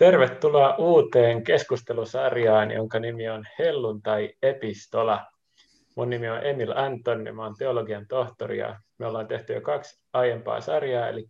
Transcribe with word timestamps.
Tervetuloa 0.00 0.74
uuteen 0.78 1.44
keskustelusarjaan, 1.44 2.70
jonka 2.70 2.98
nimi 2.98 3.28
on 3.28 3.44
Helluntai-epistola. 3.58 5.26
Mun 5.96 6.10
nimi 6.10 6.28
on 6.28 6.46
Emil 6.46 6.72
Anton 6.76 7.26
ja 7.26 7.32
mä 7.32 7.42
oon 7.42 7.54
teologian 7.58 8.06
tohtori 8.08 8.58
ja 8.58 8.80
me 8.98 9.06
ollaan 9.06 9.26
tehty 9.26 9.52
jo 9.52 9.60
kaksi 9.60 10.04
aiempaa 10.12 10.60
sarjaa, 10.60 11.08
eli 11.08 11.26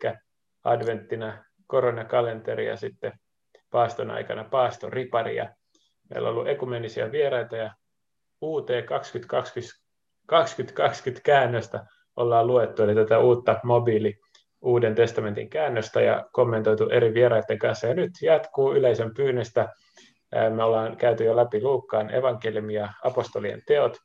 adventtina 0.64 1.44
koronakalenteri 1.66 2.66
ja 2.66 2.76
sitten 2.76 3.12
paaston 3.70 4.10
aikana 4.10 4.44
paaston 4.44 4.92
ripari. 4.92 5.36
Ja 5.36 5.54
meillä 6.10 6.28
on 6.28 6.34
ollut 6.34 6.48
ekumenisia 6.48 7.12
vieraita 7.12 7.56
ja 7.56 7.74
UT 8.42 8.68
2020, 8.86 9.80
2020 10.26 11.24
käännöstä 11.24 11.86
ollaan 12.16 12.46
luettu, 12.46 12.82
eli 12.82 12.94
tätä 12.94 13.18
uutta 13.18 13.60
mobiili 13.64 14.20
Uuden 14.62 14.94
testamentin 14.94 15.50
käännöstä 15.50 16.00
ja 16.00 16.28
kommentoitu 16.32 16.88
eri 16.88 17.14
vieraiden 17.14 17.58
kanssa. 17.58 17.86
Ja 17.86 17.94
nyt 17.94 18.10
jatkuu 18.22 18.74
yleisön 18.74 19.14
pyynnöstä. 19.14 19.68
Me 20.54 20.64
ollaan 20.64 20.96
käyty 20.96 21.24
jo 21.24 21.36
läpi 21.36 21.62
Luukkaan 21.62 22.14
evankeliumi 22.14 22.74
ja 22.74 22.92
apostolien 23.04 23.62
teot, 23.66 23.96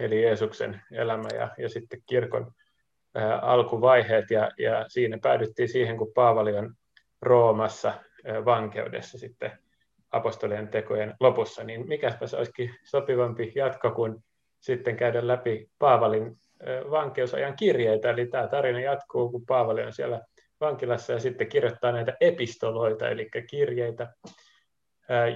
eli 0.00 0.22
Jeesuksen 0.22 0.82
elämä 0.92 1.28
ja, 1.34 1.48
ja 1.58 1.68
sitten 1.68 2.02
kirkon 2.06 2.52
alkuvaiheet. 3.42 4.30
Ja, 4.30 4.50
ja 4.58 4.84
siinä 4.88 5.18
päädyttiin 5.22 5.68
siihen, 5.68 5.96
kun 5.96 6.12
Paavali 6.14 6.56
on 6.56 6.74
Roomassa 7.22 7.94
vankeudessa 8.44 9.18
sitten 9.18 9.52
apostolien 10.10 10.68
tekojen 10.68 11.14
lopussa, 11.20 11.64
niin 11.64 11.88
mikäpä 11.88 12.26
se 12.26 12.36
olisikin 12.36 12.74
sopivampi 12.84 13.52
jatko 13.54 13.90
kuin 13.90 14.24
sitten 14.60 14.96
käydä 14.96 15.26
läpi 15.26 15.70
Paavalin 15.78 16.38
vankeusajan 16.90 17.56
kirjeitä, 17.56 18.10
eli 18.10 18.26
tämä 18.26 18.48
tarina 18.48 18.80
jatkuu, 18.80 19.30
kun 19.30 19.46
Paavali 19.46 19.82
on 19.82 19.92
siellä 19.92 20.20
vankilassa 20.60 21.12
ja 21.12 21.20
sitten 21.20 21.48
kirjoittaa 21.48 21.92
näitä 21.92 22.16
epistoloita, 22.20 23.08
eli 23.08 23.28
kirjeitä, 23.50 24.12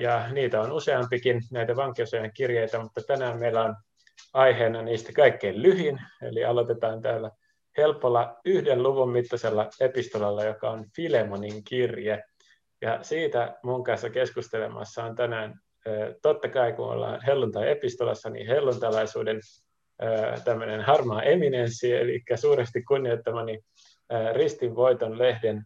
ja 0.01 0.33
niitä 0.33 0.61
on 0.61 0.73
useampikin, 0.73 1.41
näitä 1.53 1.77
vankeusajan 1.77 2.31
kirjeitä, 2.34 2.79
mutta 2.79 3.01
tänään 3.06 3.39
meillä 3.39 3.64
on 3.64 3.77
aiheena 4.33 4.83
niistä 4.83 5.12
kaikkein 5.12 5.62
lyhin, 5.62 6.01
eli 6.23 6.45
aloitetaan 6.45 7.03
täällä 7.03 7.31
helpolla 7.77 8.36
yhden 8.45 8.83
luvun 8.83 9.12
mittaisella 9.12 9.69
epistolalla, 9.81 10.45
joka 10.45 10.70
on 10.70 10.84
Filemonin 10.97 11.64
kirje, 11.64 12.25
ja 12.81 12.98
siitä 13.03 13.57
mun 13.62 13.84
kanssa 13.84 14.11
keskustelemassa 14.11 15.05
on 15.05 15.14
tänään, 15.14 15.55
totta 16.23 16.48
kai 16.48 16.73
kun 16.73 16.86
ollaan 16.86 17.20
helluntai-epistolassa, 17.27 18.31
niin 18.31 18.47
helluntalaisuuden 18.47 19.41
tämmöinen 20.45 20.81
harmaa 20.81 21.23
eminenssi, 21.23 21.93
eli 21.93 22.23
suuresti 22.35 22.83
kunnioittamani 22.83 23.61
Ristin 24.33 24.77
voiton 24.77 25.19
lehden 25.19 25.62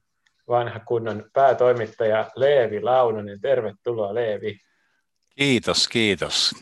vanha 0.48 0.80
kunnon 0.80 1.24
päätoimittaja 1.32 2.30
Leevi 2.36 2.80
Launonen. 2.80 3.40
Tervetuloa 3.40 4.14
Leevi. 4.14 4.58
Kiitos, 5.36 5.88
kiitos. 5.88 6.54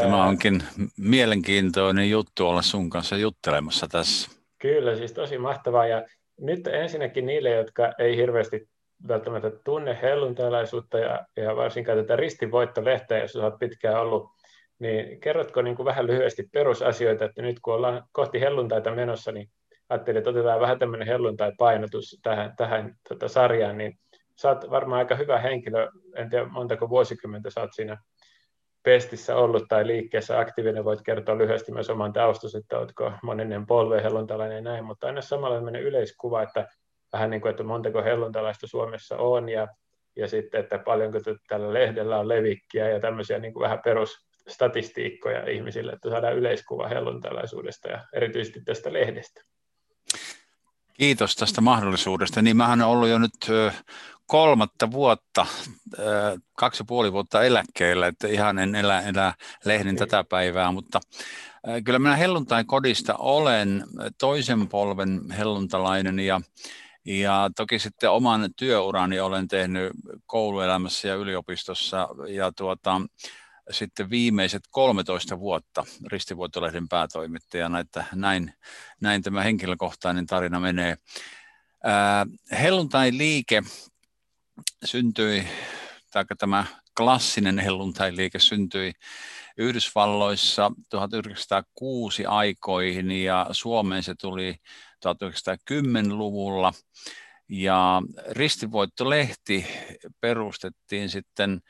Tämä 0.00 0.24
onkin 0.24 0.62
mielenkiintoinen 0.98 2.10
juttu 2.10 2.48
olla 2.48 2.62
sun 2.62 2.90
kanssa 2.90 3.16
juttelemassa 3.16 3.88
tässä. 3.88 4.30
Kyllä, 4.58 4.96
siis 4.96 5.12
tosi 5.12 5.38
mahtavaa. 5.38 5.86
Ja 5.86 6.06
nyt 6.40 6.66
ensinnäkin 6.66 7.26
niille, 7.26 7.50
jotka 7.50 7.92
ei 7.98 8.16
hirveästi 8.16 8.68
välttämättä 9.08 9.50
tunne 9.64 9.98
helluntalaisuutta 10.02 10.98
ja, 10.98 11.26
ja 11.36 11.56
varsinkaan 11.56 11.98
tätä 11.98 12.16
ristinvoittolehteä, 12.16 13.18
jos 13.20 13.36
olet 13.36 13.58
pitkään 13.58 14.00
ollut 14.00 14.33
niin 14.84 15.20
kerrotko 15.20 15.62
niin 15.62 15.76
kuin 15.76 15.86
vähän 15.86 16.06
lyhyesti 16.06 16.48
perusasioita, 16.52 17.24
että 17.24 17.42
nyt 17.42 17.60
kun 17.60 17.74
ollaan 17.74 18.02
kohti 18.12 18.40
helluntaita 18.40 18.90
menossa, 18.90 19.32
niin 19.32 19.50
ajattelin, 19.88 20.18
että 20.18 20.30
otetaan 20.30 20.60
vähän 20.60 20.78
tämmöinen 20.78 21.08
helluntai-painotus 21.08 22.20
tähän, 22.22 22.56
tähän 22.56 22.96
tota 23.08 23.28
sarjaan, 23.28 23.78
niin 23.78 23.98
sä 24.36 24.48
oot 24.48 24.70
varmaan 24.70 24.98
aika 24.98 25.14
hyvä 25.14 25.38
henkilö, 25.38 25.88
en 26.16 26.30
tiedä 26.30 26.44
montako 26.44 26.88
vuosikymmentä 26.88 27.50
sä 27.50 27.60
oot 27.60 27.72
siinä 27.72 27.96
pestissä 28.82 29.36
ollut 29.36 29.64
tai 29.68 29.86
liikkeessä 29.86 30.38
aktiivinen, 30.38 30.84
voit 30.84 31.02
kertoa 31.02 31.38
lyhyesti 31.38 31.72
myös 31.72 31.90
oman 31.90 32.12
taustus, 32.12 32.54
että 32.54 32.78
oletko 32.78 33.12
moninen 33.22 33.66
polve 33.66 34.02
helluntalainen 34.02 34.56
ja 34.56 34.62
näin, 34.62 34.84
mutta 34.84 35.06
aina 35.06 35.20
samalla 35.20 35.56
tämmöinen 35.56 35.82
yleiskuva, 35.82 36.42
että 36.42 36.68
vähän 37.12 37.30
niin 37.30 37.40
kuin, 37.40 37.50
että 37.50 37.62
montako 37.62 38.02
helluntalaista 38.02 38.66
Suomessa 38.66 39.16
on 39.16 39.48
ja, 39.48 39.68
ja 40.16 40.28
sitten, 40.28 40.60
että 40.60 40.78
paljonko 40.78 41.18
tällä 41.48 41.72
lehdellä 41.72 42.18
on 42.18 42.28
levikkiä 42.28 42.88
ja 42.88 43.00
tämmöisiä 43.00 43.38
niin 43.38 43.52
kuin 43.52 43.62
vähän 43.62 43.80
perus, 43.84 44.26
statistiikkoja 44.48 45.50
ihmisille, 45.50 45.92
että 45.92 46.10
saadaan 46.10 46.36
yleiskuva 46.36 46.88
helluntalaisuudesta 46.88 47.88
ja 47.88 48.04
erityisesti 48.12 48.60
tästä 48.60 48.92
lehdestä. 48.92 49.40
Kiitos 50.94 51.36
tästä 51.36 51.60
mahdollisuudesta. 51.60 52.42
Niin 52.42 52.56
mähän 52.56 52.80
olen 52.80 52.92
ollut 52.92 53.08
jo 53.08 53.18
nyt 53.18 53.32
kolmatta 54.26 54.90
vuotta, 54.90 55.46
kaksi 56.58 56.82
ja 56.82 56.84
puoli 56.88 57.12
vuotta 57.12 57.42
eläkkeellä, 57.42 58.06
että 58.06 58.28
ihan 58.28 58.58
en 58.58 58.74
elä, 58.74 59.00
elä 59.00 59.34
lehden 59.64 59.96
tätä 59.96 60.24
päivää, 60.28 60.72
mutta 60.72 61.00
kyllä 61.84 61.98
minä 61.98 62.16
helluntain 62.16 62.66
kodista 62.66 63.14
olen 63.18 63.84
toisen 64.18 64.68
polven 64.68 65.20
helluntalainen 65.30 66.20
ja 66.20 66.40
ja 67.06 67.50
toki 67.56 67.78
sitten 67.78 68.10
oman 68.10 68.50
työurani 68.56 69.20
olen 69.20 69.48
tehnyt 69.48 69.92
kouluelämässä 70.26 71.08
ja 71.08 71.14
yliopistossa 71.14 72.08
ja 72.28 72.52
tuota, 72.52 73.00
sitten 73.70 74.10
viimeiset 74.10 74.62
13 74.70 75.40
vuotta 75.40 75.84
Ristivuotolehden 76.06 76.88
päätoimittajana, 76.88 77.78
että 77.78 78.04
näin, 78.14 78.52
näin 79.00 79.22
tämä 79.22 79.42
henkilökohtainen 79.42 80.26
tarina 80.26 80.60
menee. 80.60 80.96
helluntai-liike 82.60 83.62
syntyi, 84.84 85.48
tai 86.12 86.24
tämä 86.38 86.64
klassinen 86.96 87.58
helluntai-liike 87.58 88.38
syntyi 88.38 88.92
Yhdysvalloissa 89.58 90.70
1906 90.90 92.26
aikoihin 92.26 93.10
ja 93.10 93.46
Suomeen 93.52 94.02
se 94.02 94.14
tuli 94.20 94.56
1910-luvulla. 95.06 96.72
Ja 97.48 98.02
Ristivoittolehti 98.30 99.66
perustettiin 100.20 101.10
sitten 101.10 101.60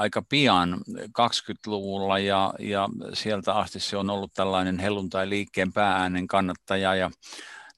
aika 0.00 0.22
pian 0.28 0.80
20-luvulla 1.06 2.18
ja, 2.18 2.54
ja 2.58 2.88
sieltä 3.14 3.54
asti 3.54 3.80
se 3.80 3.96
on 3.96 4.10
ollut 4.10 4.32
tällainen 4.34 4.78
helluntai-liikkeen 4.78 5.72
päääänen 5.72 6.26
kannattaja 6.26 6.94
ja 6.94 7.10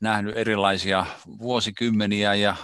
nähnyt 0.00 0.36
erilaisia 0.36 1.06
vuosikymmeniä 1.38 2.34
ja, 2.34 2.56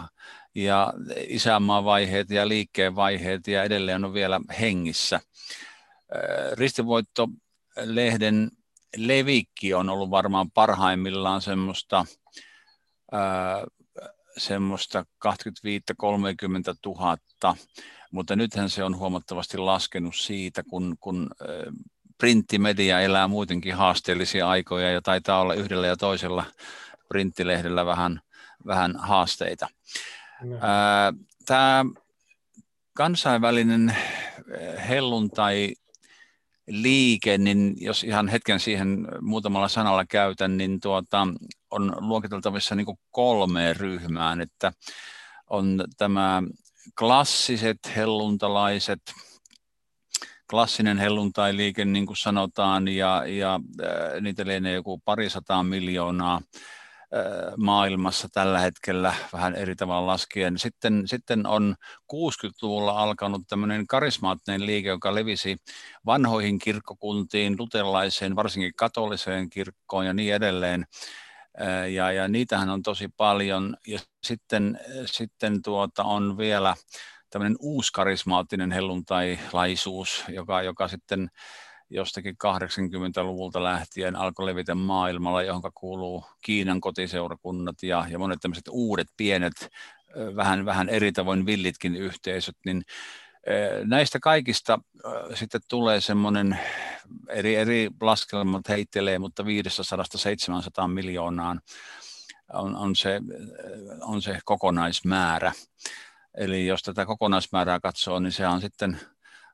ja 0.55 0.93
isänmaan 1.29 1.85
vaiheet 1.85 2.31
ja 2.31 2.49
liikkeen 2.49 2.97
vaiheet 2.97 3.47
ja 3.47 3.65
edelleen 3.65 4.05
on 4.05 4.15
vielä 4.15 4.41
hengissä. 4.61 5.21
Ristivoitto-lehden 6.53 8.51
levikki 8.97 9.75
on 9.75 9.89
ollut 9.89 10.11
varmaan 10.11 10.51
parhaimmillaan 10.51 11.43
semmoista, 11.43 12.05
ää, 13.13 13.65
semmoista 14.37 15.05
25-30 15.27 15.31
000 16.87 17.17
mutta 18.11 18.37
nythän 18.37 18.71
se 18.71 18.85
on 18.85 18.97
huomattavasti 18.97 19.59
laskenut 19.59 20.17
siitä, 20.17 20.63
kun, 20.63 20.97
kun 21.01 21.31
printtimedia 22.19 23.01
elää 23.01 23.29
muutenkin 23.29 23.75
haasteellisia 23.75 24.49
aikoja 24.49 24.91
ja 24.91 25.03
taitaa 25.03 25.41
olla 25.41 25.55
yhdellä 25.55 25.87
ja 25.87 25.97
toisella 25.97 26.45
printtilehdellä 27.09 27.87
vähän, 27.87 28.21
vähän 28.67 28.97
haasteita. 28.97 29.69
No. 30.43 30.57
Tämä 31.47 31.85
kansainvälinen 32.95 33.97
helluntai 34.89 35.75
liike, 36.67 37.39
niin 37.39 37.75
jos 37.77 38.05
ihan 38.05 38.29
hetken 38.29 38.61
siihen 38.61 39.09
muutamalla 39.21 39.69
sanalla 39.69 40.05
käytän, 40.05 40.57
niin 40.57 40.81
tuota, 40.81 41.27
on 41.71 41.97
luokiteltavissa 42.01 42.75
niin 42.75 42.99
kolmeen 43.11 43.77
ryhmään, 43.77 44.41
että 44.41 44.73
on 45.51 45.85
tämä 45.97 46.43
klassiset 46.99 47.79
helluntalaiset, 47.97 49.01
klassinen 50.51 50.99
helluntai-liike, 50.99 51.85
niin 51.85 52.07
kuin 52.07 52.17
sanotaan, 52.17 52.89
ja, 52.89 53.23
ja 53.27 53.61
äh, 53.83 54.21
niitä 54.21 54.47
lienee 54.47 54.75
joku 54.75 54.99
parisataa 55.05 55.63
miljoonaa 55.63 56.35
äh, 56.37 57.53
maailmassa 57.57 58.29
tällä 58.33 58.59
hetkellä 58.59 59.15
vähän 59.33 59.55
eri 59.55 59.77
tavalla 59.77 60.07
laskien. 60.07 60.59
Sitten, 60.59 61.09
sitten 61.09 61.47
on 61.47 61.75
60-luvulla 62.13 63.03
alkanut 63.03 63.43
tämmöinen 63.49 63.87
karismaattinen 63.87 64.67
liike, 64.67 64.89
joka 64.89 65.15
levisi 65.15 65.57
vanhoihin 66.07 66.59
kirkkokuntiin, 66.59 67.57
luterilaiseen, 67.59 68.37
varsinkin 68.37 68.73
katoliseen 68.77 69.51
kirkkoon 69.51 70.07
ja 70.07 70.13
niin 70.13 70.35
edelleen 70.35 70.87
ja, 71.95 72.13
ja 72.13 72.29
niitähän 72.29 72.69
on 72.69 72.83
tosi 72.83 73.09
paljon. 73.17 73.77
Ja 73.87 73.99
sitten, 74.23 74.81
sitten 75.07 75.63
tuota 75.63 76.05
on 76.05 76.39
vielä 76.39 76.75
tämmöinen 77.31 77.57
uusi 77.61 77.93
karismaattinen 77.93 78.73
helluntailaisuus, 78.73 80.25
joka, 80.29 80.63
joka 80.63 80.89
sitten 80.89 81.31
jostakin 81.91 82.37
80-luvulta 82.47 83.63
lähtien 83.63 84.17
alkoi 84.17 84.47
levitä 84.47 84.75
maailmalla, 84.75 85.43
johon 85.43 85.63
kuuluu 85.75 86.25
Kiinan 86.43 86.81
kotiseurakunnat 86.81 87.83
ja, 87.83 88.07
ja 88.11 88.19
monet 88.19 88.39
tämmöiset 88.41 88.69
uudet 88.71 89.09
pienet 89.17 89.69
vähän, 90.37 90.65
vähän 90.65 90.89
eri 90.89 91.13
tavoin 91.13 91.47
villitkin 91.47 91.97
yhteisöt, 91.97 92.57
niin 92.65 92.83
näistä 93.85 94.21
kaikista 94.21 94.79
sitten 95.35 95.61
tulee 95.69 96.01
semmoinen, 96.01 96.59
eri, 97.29 97.55
eri 97.55 97.91
laskelmat 98.01 98.69
heittelee, 98.69 99.19
mutta 99.19 99.43
500-700 99.43 99.47
miljoonaan 100.89 101.61
on, 102.53 102.77
on, 102.77 102.97
se, 102.97 103.21
on 104.01 104.23
se 104.23 104.39
kokonaismäärä. 104.45 105.53
Eli 106.35 106.67
jos 106.67 106.83
tätä 106.83 107.07
kokonaismäärää 107.07 107.81
katsoo, 107.81 108.19
niin 108.19 108.33
se 108.33 108.47
on 108.47 108.61
sitten 108.61 109.01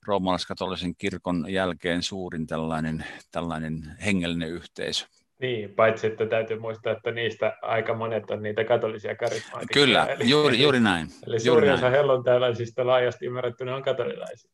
roomalaiskatolisen 0.07 0.97
kirkon 0.97 1.47
jälkeen 1.49 2.03
suurin 2.03 2.47
tällainen, 2.47 3.05
tällainen 3.31 3.97
hengellinen 4.05 4.49
yhteisö. 4.49 5.07
Niin, 5.45 5.75
paitsi 5.75 6.07
että 6.07 6.27
täytyy 6.27 6.59
muistaa, 6.59 6.93
että 6.93 7.11
niistä 7.11 7.57
aika 7.63 7.95
monet 7.95 8.31
on 8.31 8.43
niitä 8.43 8.65
katolisia 8.65 9.17
karismaatikkoja. 9.17 9.87
Kyllä, 9.87 10.05
eli, 10.07 10.31
juuri, 10.31 10.63
juuri 10.63 10.81
näin. 10.81 11.07
Eli 11.27 11.41
suuri 11.41 11.71
osa 11.71 11.91
helluntailaisista 11.91 12.87
laajasti 12.87 13.27
ymmärrettynä 13.27 13.77
on 13.77 13.83
katolilaisia. 13.83 14.54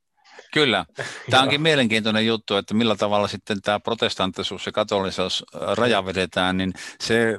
Kyllä. 0.53 0.85
Tämä 1.31 1.43
onkin 1.43 1.63
mielenkiintoinen 1.63 2.27
juttu, 2.27 2.57
että 2.57 2.75
milla 2.75 2.97
tavalla 2.97 3.29
sitten 3.29 3.63
tämä 3.63 3.81
protestanttisuus 3.81 4.67
ja 4.67 4.73
katolisuus 4.73 5.45
äh, 5.55 5.77
raja 5.77 6.07
vedetään, 6.07 6.57
niin 6.57 6.73
se, 7.01 7.39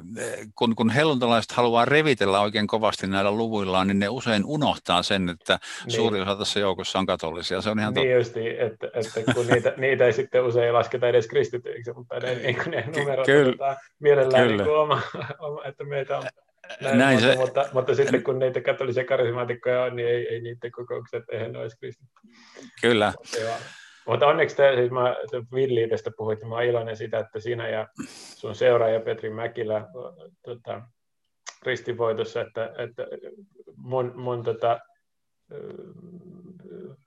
kun, 0.54 0.76
kun 0.76 0.90
helluntalaiset 0.90 1.52
haluaa 1.52 1.84
revitellä 1.84 2.40
oikein 2.40 2.66
kovasti 2.66 3.06
näillä 3.06 3.30
luvuillaan, 3.30 3.86
niin 3.86 3.98
ne 3.98 4.08
usein 4.08 4.44
unohtaa 4.44 5.02
sen, 5.02 5.28
että 5.28 5.58
niin. 5.84 5.96
suuri 5.96 6.20
osa 6.20 6.36
tässä 6.36 6.60
joukossa 6.60 6.98
on 6.98 7.06
katolisia. 7.06 7.60
Se 7.60 7.70
on 7.70 7.78
ihan 7.78 7.94
niin 7.94 8.12
justi, 8.12 8.48
että, 8.58 8.86
että 8.94 9.34
kun 9.34 9.46
niitä, 9.46 9.74
niitä 9.82 10.04
ei 10.04 10.12
sitten 10.12 10.44
usein 10.44 10.74
lasketa 10.74 11.08
edes 11.08 11.28
kristityiksi, 11.28 11.92
mutta 11.92 12.18
ne, 12.18 12.34
niin 12.34 12.56
ne 12.66 12.84
numerot 12.96 13.26
Kyllä. 13.26 13.76
mielellään 13.98 14.48
Kyllä. 14.48 14.64
Niin 14.64 14.76
oma, 14.76 15.02
oma, 15.38 15.64
että 15.64 15.84
meitä 15.84 16.18
on 16.18 16.24
näin, 16.80 16.98
Näin 16.98 17.14
mutta, 17.14 17.32
se... 17.32 17.38
mutta, 17.38 17.68
mutta, 17.72 17.94
sitten 17.94 18.22
kun 18.22 18.38
niitä 18.38 18.60
katolisia 18.60 19.04
karismaatikkoja 19.04 19.82
on, 19.82 19.96
niin 19.96 20.08
ei, 20.08 20.28
ei 20.28 20.40
niiden 20.40 20.72
kokoukset, 20.72 21.24
eihän 21.32 21.52
ne 21.52 21.58
olisi 21.58 21.78
kristitty. 21.78 22.20
Kyllä. 22.80 23.12
Mutta 24.06 24.26
onneksi 24.26 24.56
te, 24.56 24.74
siis 24.76 24.90
mä 24.90 25.16
Villiidestä 25.54 26.10
puhuit, 26.16 26.40
niin 26.40 26.48
mä 26.48 26.54
olen 26.54 26.68
iloinen 26.68 26.96
sitä, 26.96 27.18
että 27.18 27.40
sinä 27.40 27.68
ja 27.68 27.88
sun 28.36 28.54
seuraaja 28.54 29.00
Petri 29.00 29.30
Mäkilä 29.30 29.86
tota, 30.44 30.82
ristinvoitossa, 31.62 32.40
että, 32.40 32.74
että 32.78 33.06
mun, 33.76 34.12
mun 34.16 34.42
tota, 34.42 34.80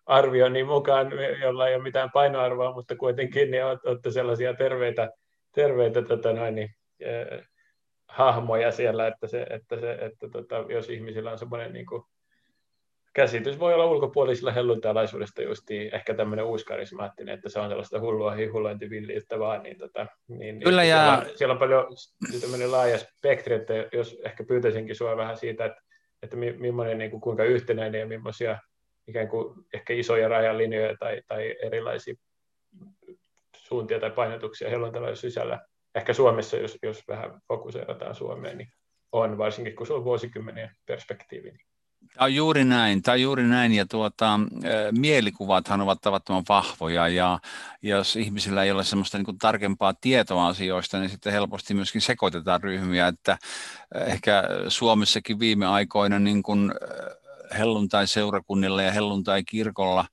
arvioni 0.05 0.63
mukaan, 0.63 1.11
jolla 1.41 1.67
ei 1.67 1.75
ole 1.75 1.83
mitään 1.83 2.11
painoarvoa, 2.13 2.73
mutta 2.73 2.95
kuitenkin 2.95 3.51
niin 3.51 3.65
olette 3.65 4.11
sellaisia 4.11 4.53
terveitä, 4.53 5.11
terveitä 5.55 6.01
tota 6.01 6.33
noin, 6.33 6.55
niin, 6.55 6.69
hahmoja 8.15 8.71
siellä, 8.71 9.07
että, 9.07 9.27
se, 9.27 9.45
että, 9.49 9.79
se, 9.79 9.91
että 9.91 10.29
tota, 10.29 10.65
jos 10.69 10.89
ihmisillä 10.89 11.31
on 11.31 11.39
semmoinen 11.39 11.73
niin 11.73 11.85
kuin, 11.85 12.03
käsitys 13.13 13.59
voi 13.59 13.73
olla 13.73 13.85
ulkopuolisilla 13.85 14.51
helluntalaisuudesta 14.51 15.41
justiin 15.41 15.95
ehkä 15.95 16.13
tämmöinen 16.13 16.45
uuskarismaattinen, 16.45 17.35
että 17.35 17.49
se 17.49 17.59
on 17.59 17.69
sellaista 17.69 17.99
hullua 17.99 18.31
hihulointivilliyttä 18.31 19.39
vaan, 19.39 19.63
niin, 19.63 19.77
tota, 19.77 20.07
niin 20.27 20.59
Kyllä 20.59 20.83
ja... 20.83 20.97
siellä, 20.97 21.17
on, 21.17 21.37
siellä 21.37 21.53
on 21.53 21.59
paljon 21.59 21.87
tämmöinen 22.41 22.71
laaja 22.71 22.97
spektri, 22.97 23.55
että 23.55 23.73
jos 23.93 24.17
ehkä 24.25 24.43
pyytäisinkin 24.43 24.95
sua 24.95 25.17
vähän 25.17 25.37
siitä, 25.37 25.65
että, 25.65 25.81
että 26.23 26.35
millainen, 26.37 26.97
niin 26.97 27.11
kuin, 27.11 27.21
kuinka 27.21 27.43
yhtenäinen 27.43 27.99
ja 27.99 28.07
millaisia 28.07 28.59
ikään 29.07 29.27
kuin 29.27 29.65
ehkä 29.73 29.93
isoja 29.93 30.27
rajalinjoja 30.27 30.95
tai, 30.99 31.21
tai 31.27 31.55
erilaisia 31.63 32.15
suuntia 33.57 33.99
tai 33.99 34.11
painotuksia 34.11 34.69
helluntalaisuuden 34.69 35.31
sisällä 35.31 35.59
ehkä 35.95 36.13
Suomessa, 36.13 36.57
jos, 36.57 36.77
jos 36.83 37.03
vähän 37.07 37.41
fokuseerataan 37.47 38.15
Suomeen, 38.15 38.57
niin 38.57 38.69
on, 39.11 39.37
varsinkin 39.37 39.75
kun 39.75 39.87
se 39.87 39.93
on 39.93 40.03
vuosikymmenen 40.03 40.69
perspektiivi. 40.85 41.51
Tämä 42.13 42.25
on 42.25 42.35
juuri 42.35 42.63
näin, 42.63 43.01
tämä 43.01 43.13
on 43.13 43.21
juuri 43.21 43.43
näin. 43.43 43.73
Ja 43.73 43.85
tuota, 43.85 44.39
mielikuvathan 44.91 45.81
ovat 45.81 46.01
tavattoman 46.01 46.43
vahvoja. 46.49 47.07
Ja 47.07 47.39
jos 47.81 48.15
ihmisillä 48.15 48.63
ei 48.63 48.71
ole 48.71 48.83
semmoista 48.83 49.17
niin 49.17 49.37
tarkempaa 49.37 49.93
tietoa 50.01 50.47
asioista, 50.47 50.99
niin 50.99 51.09
sitten 51.09 51.33
helposti 51.33 51.73
myöskin 51.73 52.01
sekoitetaan 52.01 52.63
ryhmiä, 52.63 53.07
että 53.07 53.37
ehkä 53.95 54.43
Suomessakin 54.67 55.39
viime 55.39 55.65
aikoina 55.65 56.19
niin 56.19 56.43
kuin 56.43 56.73
helluntai-seurakunnilla 57.57 58.81
ja 58.81 58.91
helluntai-kirkolla 58.91 60.05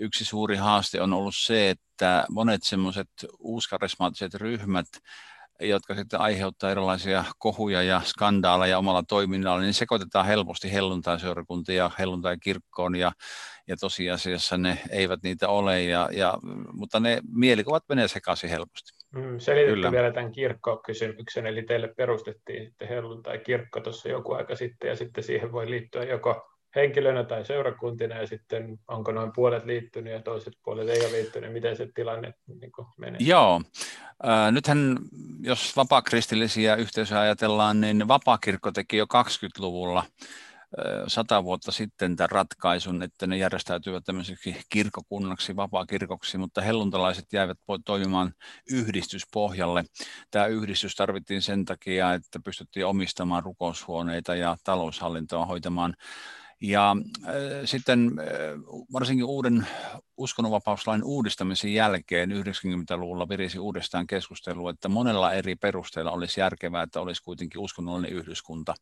yksi 0.00 0.24
suuri 0.24 0.56
haaste 0.56 1.02
on 1.02 1.12
ollut 1.12 1.34
se, 1.36 1.70
että 1.70 2.24
monet 2.30 2.62
semmoiset 2.62 3.08
uuskarismaattiset 3.38 4.34
ryhmät, 4.34 4.86
jotka 5.60 5.94
sitten 5.94 6.20
aiheuttaa 6.20 6.70
erilaisia 6.70 7.24
kohuja 7.38 7.82
ja 7.82 8.00
skandaaleja 8.04 8.78
omalla 8.78 9.02
toiminnalla, 9.02 9.60
niin 9.60 9.74
sekoitetaan 9.74 10.26
helposti 10.26 10.72
helluntai-seurakuntia 10.72 11.74
ja 11.74 11.90
helluntai-kirkkoon, 11.98 12.96
ja, 12.96 13.12
ja 13.68 13.76
tosiasiassa 13.76 14.56
ne 14.56 14.78
eivät 14.90 15.22
niitä 15.22 15.48
ole, 15.48 15.82
ja, 15.82 16.08
ja, 16.12 16.38
mutta 16.72 17.00
ne 17.00 17.20
mielikuvat 17.32 17.84
menee 17.88 18.08
sekaisin 18.08 18.50
helposti. 18.50 19.00
Mm, 19.14 19.38
selitätte 19.38 19.90
vielä 19.90 20.12
tämän 20.12 20.32
kirkkokysymyksen, 20.32 21.46
eli 21.46 21.62
teille 21.62 21.94
perustettiin 21.96 22.64
sitten 22.64 22.88
helluntai-kirkko 22.88 23.80
tuossa 23.80 24.08
joku 24.08 24.32
aika 24.32 24.56
sitten, 24.56 24.88
ja 24.88 24.96
sitten 24.96 25.24
siihen 25.24 25.52
voi 25.52 25.70
liittyä 25.70 26.04
joko 26.04 26.50
henkilönä 26.76 27.24
tai 27.24 27.44
seurakuntina 27.44 28.14
ja 28.14 28.26
sitten 28.26 28.78
onko 28.88 29.12
noin 29.12 29.32
puolet 29.34 29.64
liittynyt 29.64 30.12
ja 30.12 30.22
toiset 30.22 30.54
puolet 30.64 30.88
ei 30.88 31.00
ole 31.00 31.12
liittynyt, 31.12 31.52
miten 31.52 31.76
se 31.76 31.88
tilanne 31.94 32.34
niin 32.46 32.72
menee? 32.98 33.20
Joo, 33.20 33.62
nythän 34.50 34.98
jos 35.40 35.76
vapaakristillisiä 35.76 36.76
yhteisöjä 36.76 37.20
ajatellaan, 37.20 37.80
niin 37.80 38.08
vapaakirkko 38.08 38.72
teki 38.72 38.96
jo 38.96 39.04
20-luvulla 39.04 40.04
sata 41.06 41.44
vuotta 41.44 41.72
sitten 41.72 42.16
tämän 42.16 42.30
ratkaisun, 42.30 43.02
että 43.02 43.26
ne 43.26 43.36
järjestäytyvät 43.36 44.04
tämmöiseksi 44.04 44.56
kirkokunnaksi, 44.68 45.56
vapaakirkoksi, 45.56 46.38
mutta 46.38 46.60
helluntalaiset 46.60 47.32
jäivät 47.32 47.58
toimimaan 47.84 48.32
yhdistyspohjalle. 48.70 49.84
Tämä 50.30 50.46
yhdistys 50.46 50.94
tarvittiin 50.94 51.42
sen 51.42 51.64
takia, 51.64 52.14
että 52.14 52.40
pystyttiin 52.44 52.86
omistamaan 52.86 53.42
rukoushuoneita 53.42 54.34
ja 54.34 54.56
taloushallintoa 54.64 55.46
hoitamaan 55.46 55.94
ja 56.60 56.96
äh, 57.26 57.32
sitten 57.64 58.12
äh, 58.18 58.26
varsinkin 58.92 59.24
uuden 59.24 59.66
uskonnonvapauslain 60.16 61.04
uudistamisen 61.04 61.74
jälkeen 61.74 62.30
90-luvulla 62.30 63.28
virisi 63.28 63.58
uudestaan 63.58 64.06
keskustelu, 64.06 64.68
että 64.68 64.88
monella 64.88 65.32
eri 65.32 65.56
perusteella 65.56 66.10
olisi 66.10 66.40
järkevää, 66.40 66.82
että 66.82 67.00
olisi 67.00 67.22
kuitenkin 67.22 67.60
uskonnollinen 67.60 68.12
yhdyskunta, 68.12 68.74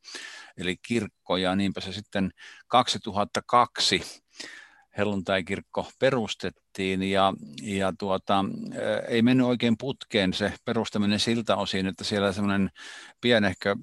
eli 0.57 0.77
kirkko, 0.77 1.37
ja 1.37 1.57
niinpä 1.57 1.81
se 1.81 1.93
sitten 1.93 2.31
2002 2.69 4.03
helluntaikirkko 4.99 5.91
perustettiin 5.99 7.03
ja, 7.03 7.33
ja 7.63 7.93
tuota, 7.99 8.45
ei 9.09 9.23
mennyt 9.23 9.47
oikein 9.47 9.79
putkeen 9.79 10.33
se 10.33 10.53
perustaminen 10.65 11.21
siltä 11.21 11.57
osin, 11.57 11.87
että 11.87 12.05
siellä 12.05 12.33
semmoinen 12.33 12.71
pienehkö 13.21 13.77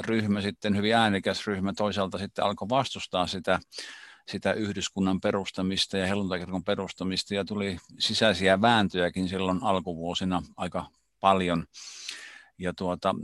ryhmä, 0.00 0.40
sitten 0.40 0.76
hyvin 0.76 0.94
äänekäs 0.94 1.46
ryhmä 1.46 1.72
toisaalta 1.72 2.18
sitten 2.18 2.44
alkoi 2.44 2.68
vastustaa 2.68 3.26
sitä, 3.26 3.60
sitä 4.30 4.52
yhdyskunnan 4.52 5.20
perustamista 5.20 5.98
ja 5.98 6.06
helluntaikirkon 6.06 6.64
perustamista 6.64 7.34
ja 7.34 7.44
tuli 7.44 7.78
sisäisiä 7.98 8.60
vääntöjäkin 8.60 9.28
silloin 9.28 9.58
alkuvuosina 9.62 10.42
aika 10.56 10.86
paljon. 11.20 11.66
Ja 12.58 12.72
tuota, 12.74 13.14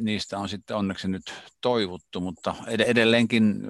niistä 0.00 0.38
on 0.38 0.48
sitten 0.48 0.76
onneksi 0.76 1.08
nyt 1.08 1.22
toivuttu, 1.60 2.20
mutta 2.20 2.54
edelleenkin 2.66 3.62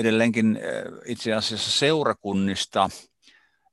edelleenkin 0.00 0.56
eh, 0.56 0.84
itse 1.06 1.32
asiassa 1.32 1.70
seurakunnista 1.70 2.90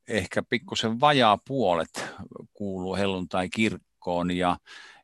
ehkä 0.07 0.43
pikkusen 0.49 0.99
vajaa 0.99 1.37
puolet 1.47 2.05
kuuluu 2.53 2.95
helluntai-kirkkoon 2.95 4.31
ja, 4.31 4.57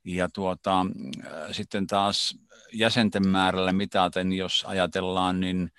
ja 0.06 0.30
tuota, 0.34 0.86
eh, 1.24 1.32
sitten 1.52 1.88
taas 1.88 2.38
jäsenten 2.74 3.28
määrällä 3.28 3.74
mitaten, 3.74 4.34
jos 4.34 4.66
ajatellaan, 4.68 5.40
niin, 5.40 5.70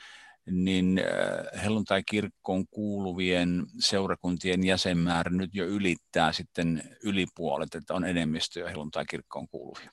niin 0.50 0.98
eh, 0.98 1.62
helluntai-kirkkoon 1.62 2.66
kuuluvien 2.66 3.66
seurakuntien 3.78 4.64
jäsenmäärä 4.66 5.30
nyt 5.30 5.50
jo 5.54 5.66
ylittää 5.66 6.32
sitten 6.32 6.82
yli 7.02 7.26
puolet, 7.36 7.74
että 7.74 7.94
on 7.94 8.04
enemmistö 8.04 8.60
jo 8.60 8.66
helluntai-kirkkoon 8.66 9.48
kuuluvia. 9.48 9.90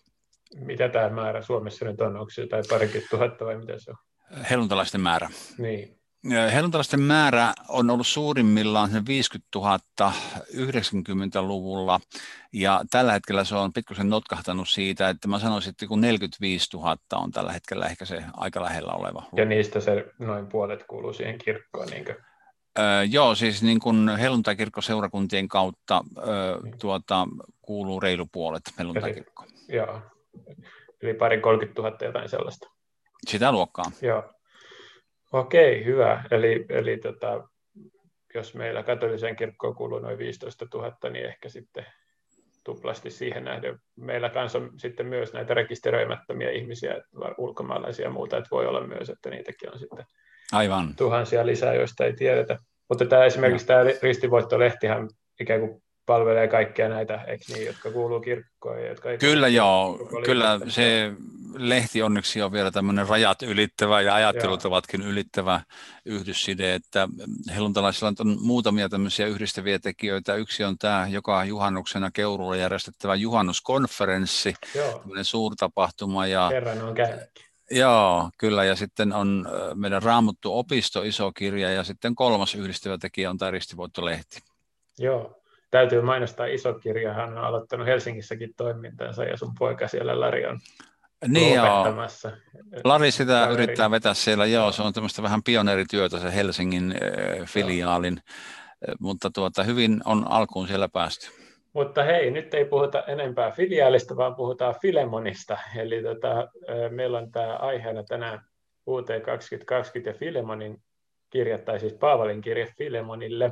Mitä 0.56 0.90
tämä 0.90 1.10
määrä 1.10 1.42
Suomessa 1.42 1.86
nyt 1.86 2.02
on? 2.02 2.18
Onko 2.18 2.30
se 2.30 2.42
jotain 2.42 2.64
parikymmentä 2.70 3.10
tuhatta 3.10 3.46
vai 3.46 3.58
mitä 3.58 3.80
se 3.80 3.92
on? 3.92 3.98
Helluntalaisten 4.50 5.02
määrä. 5.02 5.30
Niin. 5.58 5.98
Helluntalaisten 6.54 7.02
määrä 7.02 7.54
on 7.70 7.90
ollut 7.90 8.08
suurimmillaan 8.08 8.90
50 9.08 9.50
000 9.56 9.80
90-luvulla 10.54 12.00
ja 12.54 12.82
tällä 12.90 13.12
hetkellä 13.12 13.44
se 13.44 13.56
on 13.56 13.74
pikkusen 13.74 14.10
notkahtanut 14.10 14.70
siitä, 14.70 15.10
että 15.10 15.28
mä 15.28 15.40
sanoisin, 15.40 15.70
että 15.70 15.88
kun 15.88 16.02
45 16.02 16.70
000 16.74 16.98
on 17.14 17.32
tällä 17.32 17.52
hetkellä 17.52 17.86
ehkä 17.86 18.06
se 18.06 18.24
aika 18.34 18.64
lähellä 18.64 18.92
oleva. 18.92 19.24
Ja 19.36 19.46
niistä 19.46 19.80
se 19.80 20.06
noin 20.20 20.48
puolet 20.48 20.84
kuuluu 20.84 21.14
siihen 21.14 21.38
kirkkoon, 21.38 21.88
niinkö? 21.88 22.16
Öö, 22.80 23.04
joo, 23.04 23.36
siis 23.36 23.64
niin 23.64 23.80
kuin 23.80 24.18
helluntaikirkkoseurakuntien 24.18 25.48
kautta 25.48 26.04
öö, 26.18 26.58
tuota, 26.80 27.28
kuuluu 27.62 28.00
reilu 28.00 28.28
puolet 28.32 28.64
helluntaikirkkoon. 28.80 29.50
Joo, 29.70 30.02
yli 31.02 31.14
pari 31.14 31.42
30 31.42 31.82
000 31.82 31.98
jotain 32.02 32.30
sellaista. 32.30 32.70
Sitä 33.28 33.52
luokkaa. 33.52 33.86
Joo. 34.02 34.24
Okei, 35.32 35.86
hyvä. 35.86 36.24
Eli, 36.32 36.66
eli 36.70 36.98
tota, 36.98 37.48
jos 38.36 38.56
meillä 38.56 38.84
katoliseen 38.84 39.36
kirkkoon 39.36 39.76
kuuluu 39.76 40.00
noin 40.00 40.18
15 40.18 40.68
000, 40.74 41.10
niin 41.10 41.26
ehkä 41.26 41.50
sitten 41.50 41.86
tuplasti 42.64 43.12
siihen 43.12 43.44
nähden. 43.44 43.80
Meillä 43.96 44.30
kanssa 44.30 44.58
on 44.58 44.72
sitten 44.78 45.06
myös 45.06 45.34
näitä 45.34 45.54
rekisteröimättömiä 45.54 46.52
ihmisiä, 46.52 47.02
ulkomaalaisia 47.38 48.06
ja 48.06 48.12
muuta, 48.12 48.38
että 48.38 48.50
voi 48.52 48.68
olla 48.68 48.88
myös, 48.88 49.10
että 49.10 49.30
niitäkin 49.30 49.74
on 49.74 49.80
sitten 49.80 50.06
Aivan. 50.52 50.96
tuhansia 50.96 51.46
lisää, 51.46 51.74
joista 51.74 52.06
ei 52.06 52.14
tiedetä. 52.14 52.58
Mutta 52.90 53.06
tämä 53.06 53.26
esimerkiksi 53.26 53.68
tämä 53.68 53.84
ristivoittolehtihän 54.02 55.08
ikään 55.40 55.60
kuin 55.60 55.84
palvelee 56.06 56.48
kaikkia 56.48 56.90
näitä, 56.90 57.24
eikö 57.28 57.44
niin, 57.54 57.66
jotka 57.66 57.92
kuuluu 57.92 58.20
kirkkoon. 58.20 58.86
Jotka 58.86 59.12
ei 59.12 59.18
kyllä 59.18 59.48
joo, 59.48 60.00
kyllä 60.26 60.60
se 60.68 61.12
lehti 61.58 62.02
onneksi 62.02 62.42
on 62.42 62.52
vielä 62.52 62.72
tämmöinen 62.72 63.08
rajat 63.08 63.42
ylittävä 63.42 64.02
ja 64.02 64.16
ajattelut 64.16 64.64
joo. 64.64 64.70
ovatkin 64.70 65.02
ylittävä 65.02 65.62
yhdysside, 66.06 66.76
että 66.76 67.08
helluntalaisilla 67.56 68.14
on 68.20 68.38
muutamia 68.42 68.90
tämmöisiä 68.90 69.28
yhdistäviä 69.28 69.80
tekijöitä. 69.80 70.36
Yksi 70.36 70.64
on 70.64 70.78
tämä 70.78 71.08
joka 71.10 71.46
juhannuksena 71.46 72.12
Keurulla 72.12 72.56
järjestettävä 72.56 73.16
juhannuskonferenssi, 73.16 74.54
tämmöinen 75.02 75.26
suurtapahtuma. 75.26 76.28
Ja, 76.28 76.48
Kerran 76.50 76.82
on 76.82 76.96
käynytkin. 76.96 77.46
Joo, 77.72 78.30
kyllä. 78.38 78.64
Ja 78.64 78.76
sitten 78.76 79.14
on 79.14 79.48
meidän 79.76 80.04
Raamuttu 80.04 80.58
opisto, 80.58 81.04
iso 81.04 81.32
kirja, 81.32 81.72
ja 81.72 81.84
sitten 81.84 82.16
kolmas 82.16 82.56
yhdistävä 82.56 82.98
tekijä 82.98 83.30
on 83.30 83.38
tämä 83.38 83.52
ristivoittolehti. 83.52 84.40
Joo, 85.00 85.42
täytyy 85.72 86.02
mainostaa 86.02 86.46
iso 86.46 86.74
kirja. 86.74 87.14
Hän 87.14 87.38
on 87.38 87.44
aloittanut 87.44 87.88
Helsingissäkin 87.88 88.54
toimintansa 88.58 89.24
ja 89.24 89.38
sun 89.38 89.56
poika 89.60 89.88
siellä 89.88 90.20
Lari 90.20 90.46
on 90.46 90.60
niin 91.28 91.56
joo. 91.56 91.86
Lari 92.84 93.12
sitä 93.12 93.34
Kaveri. 93.34 93.54
yrittää 93.54 93.92
vetää 93.92 94.14
siellä, 94.14 94.46
joo, 94.46 94.72
se 94.72 94.82
on 94.82 94.94
tämmöistä 94.94 95.24
vähän 95.24 95.44
pioneerityötä 95.44 96.20
se 96.20 96.36
Helsingin 96.36 96.92
äh, 96.92 97.48
filiaalin, 97.48 98.18
joo. 98.88 98.96
mutta 99.00 99.30
tuota, 99.36 99.64
hyvin 99.64 100.02
on 100.06 100.26
alkuun 100.30 100.68
siellä 100.68 100.90
päästy. 100.90 101.32
Mutta 101.74 102.04
hei, 102.04 102.32
nyt 102.32 102.54
ei 102.54 102.66
puhuta 102.66 103.04
enempää 103.08 103.52
filiaalista, 103.52 104.18
vaan 104.18 104.36
puhutaan 104.36 104.76
Filemonista. 104.82 105.58
Eli 105.76 106.04
tota, 106.04 106.48
meillä 106.90 107.18
on 107.18 107.32
tämä 107.32 107.56
aiheena 107.56 108.04
tänään 108.04 108.42
UT 108.88 109.08
2020 109.26 110.10
ja 110.10 110.14
Filemonin 110.14 110.78
kirja, 111.30 111.58
tai 111.58 111.80
siis 111.80 111.94
Paavalin 111.94 112.42
kirja 112.42 112.68
Filemonille. 112.78 113.52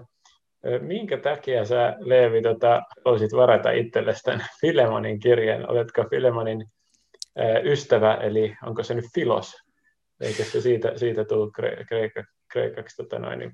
Minkä 0.81 1.17
takia 1.17 1.65
sä, 1.65 1.95
Leevi, 1.99 2.41
tota, 2.41 2.81
olisit 3.05 3.33
varata 3.33 3.71
itsellesi 3.71 4.23
tämän 4.23 4.45
Filemonin 4.61 5.19
kirjan? 5.19 5.71
Oletko 5.71 6.03
Filemonin 6.09 6.65
ystävä, 7.63 8.13
eli 8.13 8.57
onko 8.63 8.83
se 8.83 8.93
nyt 8.93 9.05
Filos? 9.15 9.55
Eikö 10.21 10.43
se 10.43 10.61
siitä, 10.61 10.97
siitä 10.97 11.25
tullut 11.25 11.53
kreika, 11.87 12.23
kreikaksi? 12.51 12.97
Tota 12.97 13.19
noin, 13.19 13.39
niin. 13.39 13.53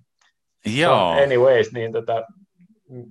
Joo. 0.65 1.11
Anyways, 1.11 1.73
niin 1.73 1.91
tota, 1.91 2.25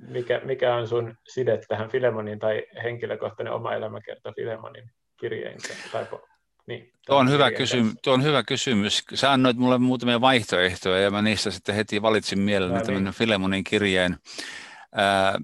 mikä, 0.08 0.40
mikä 0.44 0.74
on 0.74 0.88
sun 0.88 1.14
side 1.28 1.60
tähän 1.68 1.90
Filemonin 1.90 2.38
tai 2.38 2.66
henkilökohtainen 2.82 3.52
oma 3.52 3.74
elämäkerta 3.74 4.32
Filemonin 4.36 4.90
kirjeen 5.20 5.58
tai 5.92 6.06
niin, 6.66 6.92
tuo, 7.06 7.18
on 7.18 7.30
hyvä 7.30 7.50
kysymys, 7.50 7.94
tuo 8.04 8.14
on 8.14 8.22
hyvä 8.22 8.42
kysymys. 8.42 9.04
Sä 9.14 9.32
annoit 9.32 9.56
mulle 9.56 9.78
muutamia 9.78 10.20
vaihtoehtoja 10.20 11.00
ja 11.00 11.10
mä 11.10 11.22
niistä 11.22 11.50
sitten 11.50 11.74
heti 11.74 12.02
valitsin 12.02 12.38
mielelläni 12.38 12.94
no, 12.94 13.00
niin. 13.00 13.14
Filemonin 13.14 13.64
kirjeen. 13.64 14.16
Äh, 14.98 15.34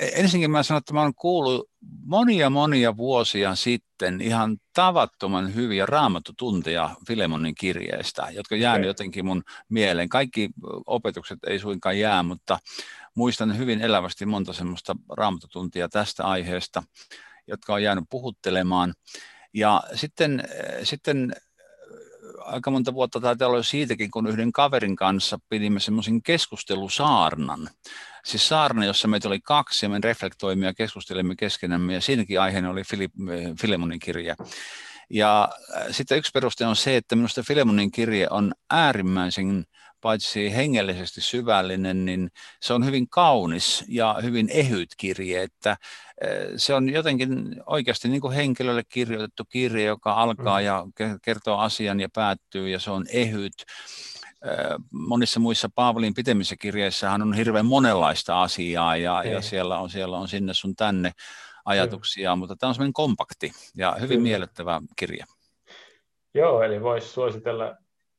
ensinnäkin 0.00 0.50
mä 0.50 0.62
sanon, 0.62 0.78
että 0.78 0.94
mä 0.94 1.02
olen 1.02 1.14
kuullut 1.14 1.70
monia 2.04 2.50
monia 2.50 2.96
vuosia 2.96 3.54
sitten 3.54 4.20
ihan 4.20 4.56
tavattoman 4.72 5.54
hyviä 5.54 5.86
raamattutunteja 5.86 6.90
Filemonin 7.08 7.54
kirjeestä, 7.54 8.28
jotka 8.30 8.56
jäänyt 8.56 8.86
jotenkin 8.86 9.26
mun 9.26 9.42
mieleen. 9.68 10.08
Kaikki 10.08 10.50
opetukset 10.86 11.38
ei 11.46 11.58
suinkaan 11.58 11.98
jää, 11.98 12.22
mutta 12.22 12.58
muistan 13.14 13.58
hyvin 13.58 13.80
elävästi 13.80 14.26
monta 14.26 14.52
semmoista 14.52 14.96
raamattutuntia 15.16 15.88
tästä 15.88 16.24
aiheesta, 16.24 16.82
jotka 17.46 17.74
on 17.74 17.82
jäänyt 17.82 18.04
puhuttelemaan. 18.10 18.94
Ja 19.54 19.82
sitten, 19.94 20.44
sitten 20.82 21.32
aika 22.38 22.70
monta 22.70 22.94
vuotta 22.94 23.20
taitaa 23.20 23.48
olla 23.48 23.58
jo 23.58 23.62
siitäkin, 23.62 24.10
kun 24.10 24.26
yhden 24.26 24.52
kaverin 24.52 24.96
kanssa 24.96 25.38
pidimme 25.48 25.80
semmoisen 25.80 26.22
keskustelusaarnan. 26.22 27.70
Siis 28.28 28.48
saarna, 28.48 28.84
jossa 28.84 29.08
meitä 29.08 29.28
oli 29.28 29.40
kaksi 29.40 29.86
ja 29.86 29.90
me 29.90 29.98
reflektoimme 30.02 30.66
ja 30.66 30.74
keskustelimme 30.74 31.36
keskenämme 31.36 31.94
ja 31.94 32.00
siinäkin 32.00 32.40
aiheena 32.40 32.70
oli 32.70 32.82
Filip, 32.84 33.12
Filemonin 33.60 33.98
kirja. 33.98 34.36
Ja 35.10 35.48
sitten 35.90 36.18
yksi 36.18 36.30
peruste 36.34 36.66
on 36.66 36.76
se, 36.76 36.96
että 36.96 37.16
minusta 37.16 37.42
Filemonin 37.42 37.90
kirje 37.90 38.26
on 38.30 38.52
äärimmäisen 38.70 39.64
paitsi 40.00 40.56
hengellisesti 40.56 41.20
syvällinen, 41.20 42.04
niin 42.04 42.30
se 42.60 42.72
on 42.72 42.84
hyvin 42.84 43.08
kaunis 43.08 43.84
ja 43.88 44.16
hyvin 44.22 44.48
ehyt 44.50 44.88
kirje, 44.96 45.42
että 45.42 45.76
se 46.56 46.74
on 46.74 46.88
jotenkin 46.88 47.62
oikeasti 47.66 48.08
niin 48.08 48.20
kuin 48.20 48.34
henkilölle 48.34 48.82
kirjoitettu 48.88 49.44
kirje, 49.44 49.84
joka 49.84 50.12
alkaa 50.12 50.60
mm. 50.60 50.64
ja 50.66 50.86
kertoo 51.22 51.58
asian 51.58 52.00
ja 52.00 52.08
päättyy 52.14 52.68
ja 52.68 52.78
se 52.78 52.90
on 52.90 53.06
ehyt. 53.12 53.64
Monissa 54.90 55.40
muissa 55.40 55.68
Paavalin 55.74 56.14
pitemmissä 56.14 56.56
kirjeissähän 56.56 57.22
on 57.22 57.32
hirveän 57.32 57.66
monenlaista 57.66 58.42
asiaa 58.42 58.96
ja, 58.96 59.24
ja 59.24 59.42
siellä, 59.42 59.78
on, 59.78 59.90
siellä 59.90 60.18
on 60.18 60.28
sinne 60.28 60.54
sun 60.54 60.76
tänne 60.76 61.12
ajatuksia, 61.64 62.36
mm. 62.36 62.38
mutta 62.38 62.56
tämä 62.56 62.68
on 62.68 62.74
semmoinen 62.74 62.92
kompakti 62.92 63.52
ja 63.76 63.96
hyvin 64.00 64.18
mm. 64.18 64.22
miellyttävä 64.22 64.80
kirja. 64.96 65.26
Joo, 66.34 66.62
eli 66.62 66.82
voisi 66.82 67.08
suositella 67.08 67.76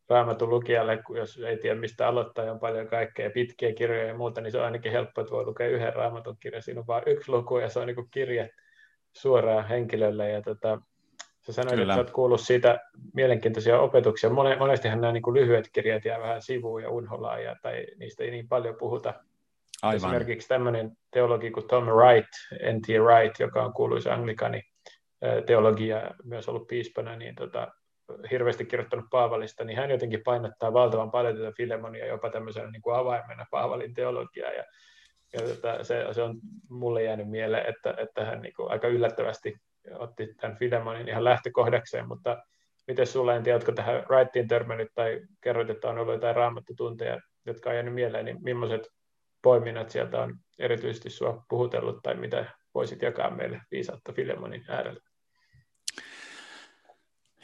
raamatun 0.10 0.50
lukijalle, 0.50 1.04
jos 1.16 1.38
ei 1.38 1.58
tiedä 1.58 1.80
mistä 1.80 2.08
aloittaa 2.08 2.46
ja 2.46 2.52
on 2.52 2.60
paljon 2.60 2.88
kaikkea 2.88 3.30
pitkiä 3.30 3.74
kirjoja 3.74 4.08
ja 4.08 4.18
muuta, 4.18 4.42
niin 4.42 4.52
se 4.52 4.58
on 4.58 4.66
ainakin 4.66 4.92
helppo, 4.92 5.22
että 5.22 5.32
voi 5.32 5.46
lukea 5.46 5.68
yhden 5.68 5.94
raamatun 5.94 6.38
kirjan. 6.40 6.64
Siinä 6.64 6.80
on 6.80 6.88
vain 6.88 7.04
yksi 7.06 7.32
luku 7.32 7.58
ja 7.58 7.70
se 7.70 7.80
on 7.80 7.88
niin 7.88 8.10
kirje 8.12 8.50
suoraan 9.14 9.68
henkilölle. 9.68 10.30
Ja 10.30 10.42
tota, 10.42 10.82
sä 11.50 11.56
sanoit, 11.56 11.80
Kyllä. 11.80 11.94
että 11.94 11.96
sä 11.96 12.00
oot 12.00 12.12
kuullut 12.12 12.42
siitä 12.42 12.80
mielenkiintoisia 13.14 13.80
opetuksia. 13.80 14.30
Monestihan 14.60 15.02
nämä 15.02 15.14
niin 15.14 15.24
kuin 15.24 15.34
lyhyet 15.34 15.70
kirjat 15.74 16.06
jää 16.06 16.20
vähän 16.20 16.42
sivuun 16.42 16.84
ja 16.84 16.90
unholaan, 16.90 17.44
ja, 17.44 17.56
tai 17.62 17.86
niistä 17.98 18.24
ei 18.24 18.32
niin 18.32 18.48
paljon 18.48 18.76
puhuta. 18.76 19.14
Aivan. 19.82 19.96
Esimerkiksi 19.96 20.48
tämmöinen 20.48 20.92
teologi 21.12 21.52
kuin 21.52 21.68
Tom 21.68 21.86
Wright, 21.86 22.30
N.T. 22.52 22.88
Wright, 22.88 23.40
joka 23.40 23.64
on 23.64 23.74
kuuluisa 23.74 24.14
anglikani 24.14 24.64
teologia, 25.46 26.12
myös 26.24 26.50
ollut 26.50 26.68
piispana, 26.68 27.16
niin 27.16 27.36
tota, 27.36 27.68
hirveästi 28.32 28.66
kirjoittanut 28.66 29.06
Paavalista, 29.12 29.64
niin 29.64 29.78
hän 29.78 29.90
jotenkin 29.90 30.22
painottaa 30.24 30.74
valtavan 30.74 31.12
paljon 31.12 31.38
tätä 31.38 31.52
Filemonia 31.58 32.06
jopa 32.06 32.30
tämmöisenä 32.30 32.72
niin 32.72 32.82
kuin 32.82 32.96
avaimena 32.96 33.46
Paavalin 33.52 33.94
teologiaa. 33.94 34.52
Ja, 34.52 34.64
ja 35.34 35.40
tätä, 35.40 35.84
se, 35.84 36.06
se, 36.12 36.22
on 36.22 36.40
mulle 36.70 37.04
jäänyt 37.04 37.30
mieleen, 37.30 37.66
että, 37.70 37.96
että 37.98 38.26
hän 38.26 38.42
niin 38.42 38.54
kuin 38.54 38.72
aika 38.72 38.88
yllättävästi 38.88 39.56
otti 39.92 40.34
tämän 40.34 40.58
Filemonin 40.58 41.10
ihan 41.10 41.24
lähtökohdakseen, 41.24 42.08
mutta 42.08 42.44
miten 42.88 43.08
sulla, 43.08 43.36
en 43.36 43.44
tiedä, 43.44 43.56
oletko 43.56 43.72
tähän 43.72 44.06
Wrightiin 44.10 44.48
törmännyt 44.48 44.92
tai 44.96 45.22
kerroit, 45.42 45.70
että 45.70 45.90
on 45.90 45.98
ollut 45.98 46.14
jotain 46.14 46.36
raamattutunteja, 46.36 47.20
jotka 47.46 47.70
on 47.70 47.76
jäänyt 47.76 47.94
mieleen, 47.94 48.26
niin 48.26 48.38
millaiset 48.44 48.88
poiminnat 49.42 49.90
sieltä 49.90 50.22
on 50.22 50.38
erityisesti 50.60 51.10
sua 51.10 51.46
puhutellut 51.50 52.00
tai 52.04 52.16
mitä 52.16 52.46
voisit 52.76 53.02
jakaa 53.02 53.30
meille 53.30 53.62
viisautta 53.72 54.14
Filemonin 54.14 54.66
äärellä? 54.70 55.00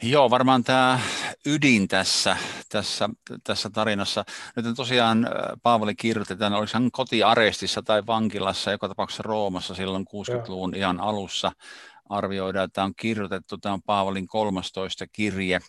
Joo, 0.02 0.30
varmaan 0.30 0.64
tämä 0.64 1.00
ydin 1.46 1.88
tässä, 1.88 2.36
tässä, 2.68 3.08
tässä 3.44 3.70
tarinassa. 3.70 4.24
Nyt 4.56 4.76
tosiaan 4.76 5.24
äh, 5.24 5.32
Paavali 5.62 5.94
kirjoitetaan, 5.94 6.52
oliko 6.52 6.70
hän 6.74 6.90
kotiarestissa 6.90 7.82
tai 7.82 8.06
vankilassa, 8.06 8.70
joka 8.70 8.88
tapauksessa 8.88 9.22
Roomassa 9.22 9.74
silloin 9.74 10.04
60-luvun 10.04 10.72
Joo. 10.72 10.78
ihan 10.78 11.00
alussa 11.00 11.52
arvioidaan, 12.08 12.64
että 12.64 12.74
tämä 12.74 12.84
on 12.84 12.94
kirjoitettu, 12.96 13.58
tämä 13.58 13.72
on 13.72 13.82
Paavalin 13.82 14.26
13 14.26 15.06
kirje, 15.12 15.60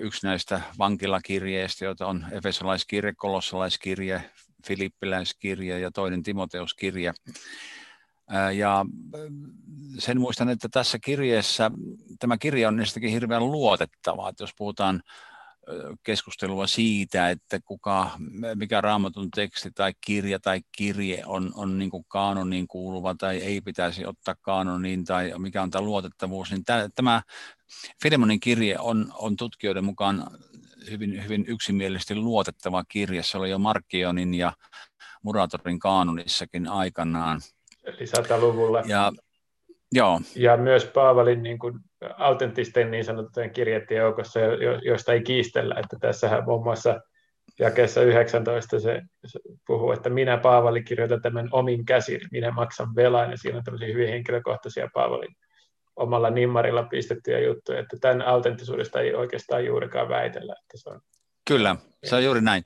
yksi 0.00 0.26
näistä 0.26 0.60
vankilakirjeistä, 0.78 1.84
joita 1.84 2.06
on 2.06 2.26
Efesolaiskirje, 2.30 3.12
Kolossalaiskirje, 3.16 4.30
Filippiläiskirje 4.66 5.78
ja 5.78 5.90
toinen 5.90 6.22
Timoteuskirje. 6.22 7.12
Ja 8.56 8.84
sen 9.98 10.20
muistan, 10.20 10.48
että 10.48 10.68
tässä 10.68 10.98
kirjeessä, 10.98 11.70
tämä 12.18 12.38
kirja 12.38 12.68
on 12.68 12.76
niistäkin 12.76 13.10
hirveän 13.10 13.52
luotettava, 13.52 14.28
että 14.28 14.42
jos 14.42 14.54
puhutaan 14.56 15.02
keskustelua 16.02 16.66
siitä, 16.66 17.30
että 17.30 17.60
kuka, 17.64 18.10
mikä 18.54 18.80
raamatun 18.80 19.30
teksti 19.30 19.70
tai 19.70 19.92
kirja 20.06 20.40
tai 20.40 20.60
kirje 20.76 21.22
on, 21.26 21.52
on 21.54 21.78
niin 21.78 21.90
kuin 21.90 22.04
kaanoniin 22.08 22.68
kuuluva 22.68 23.14
tai 23.14 23.38
ei 23.38 23.60
pitäisi 23.60 24.06
ottaa 24.06 24.34
kaanoniin 24.42 25.04
tai 25.04 25.32
mikä 25.38 25.62
on 25.62 25.70
tämä 25.70 25.84
luotettavuus, 25.84 26.50
niin 26.50 26.64
tämä 26.94 27.22
Filemonin 28.02 28.40
kirje 28.40 28.78
on, 28.78 29.12
on 29.18 29.36
tutkijoiden 29.36 29.84
mukaan 29.84 30.26
hyvin, 30.90 31.24
hyvin 31.24 31.44
yksimielisesti 31.48 32.14
luotettava 32.14 32.84
kirja. 32.88 33.22
Se 33.22 33.38
oli 33.38 33.50
jo 33.50 33.58
Markkionin 33.58 34.34
ja 34.34 34.52
Muratorin 35.22 35.78
kaanonissakin 35.78 36.68
aikanaan. 36.68 37.40
Eli 37.84 38.04
100-luvulla. 38.04 38.82
Ja, 38.86 39.12
joo. 39.92 40.20
ja 40.36 40.56
myös 40.56 40.84
Paavalin 40.84 41.42
niin 41.42 41.58
kuin, 41.58 41.80
autenttisten 42.18 42.90
niin 42.90 43.04
sanottujen 43.04 43.50
kirjeiden 43.50 43.96
joukossa, 43.96 44.40
joista 44.84 45.12
ei 45.12 45.22
kiistellä, 45.22 45.74
että 45.78 45.96
tässähän 46.00 46.44
muun 46.44 46.64
muassa 46.64 47.00
jakeessa 47.58 48.02
19 48.02 48.80
se, 48.80 49.02
se 49.26 49.40
puhuu, 49.66 49.92
että 49.92 50.10
minä 50.10 50.38
Paavali 50.38 50.82
kirjoitan 50.82 51.22
tämän 51.22 51.48
omin 51.52 51.84
käsin, 51.84 52.20
minä 52.30 52.50
maksan 52.50 52.94
velan, 52.96 53.30
ja 53.30 53.36
siinä 53.36 53.58
on 53.58 53.64
tämmöisiä 53.64 53.88
hyvin 53.88 54.08
henkilökohtaisia 54.08 54.88
Paavalin 54.94 55.36
omalla 55.96 56.30
nimmarilla 56.30 56.82
pistettyjä 56.82 57.40
juttuja, 57.40 57.80
että 57.80 57.96
tämän 58.00 58.22
autenttisuudesta 58.22 59.00
ei 59.00 59.14
oikeastaan 59.14 59.64
juurikaan 59.66 60.08
väitellä, 60.08 60.54
että 60.62 60.76
se 60.76 60.90
on 60.90 61.00
Kyllä, 61.44 61.76
se 62.04 62.16
on 62.16 62.24
juuri 62.24 62.40
näin. 62.40 62.64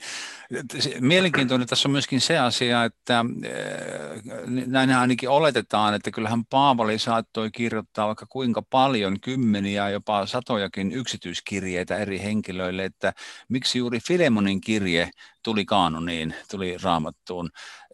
Mielenkiintoinen 1.00 1.68
tässä 1.68 1.88
on 1.88 1.92
myöskin 1.92 2.20
se 2.20 2.38
asia, 2.38 2.84
että 2.84 3.24
eh, 3.44 4.22
näin 4.66 4.90
ainakin 4.90 5.28
oletetaan, 5.28 5.94
että 5.94 6.10
kyllähän 6.10 6.44
Paavali 6.44 6.98
saattoi 6.98 7.50
kirjoittaa 7.50 8.06
vaikka 8.06 8.26
kuinka 8.28 8.62
paljon, 8.70 9.20
kymmeniä, 9.20 9.90
jopa 9.90 10.26
satojakin 10.26 10.92
yksityiskirjeitä 10.92 11.96
eri 11.96 12.20
henkilöille, 12.20 12.84
että 12.84 13.12
miksi 13.48 13.78
juuri 13.78 13.98
Filemonin 14.06 14.60
kirje 14.60 15.10
tuli 15.44 15.64
kaanoniin, 15.64 16.34
tuli 16.50 16.76
raamattuun. 16.82 17.50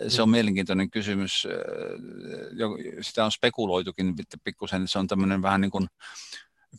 Se 0.09 0.23
on 0.23 0.31
mielenkiintoinen 0.31 0.91
kysymys. 0.91 1.47
Eh, 1.51 3.01
sitä 3.01 3.25
on 3.25 3.33
spekuloitukin 3.33 4.15
pikkusen, 4.45 4.89
se 4.89 4.99
on 4.99 5.07
tämmöinen 5.07 5.43
vähän 5.43 5.61
niin 5.61 5.71
kuin 5.71 5.87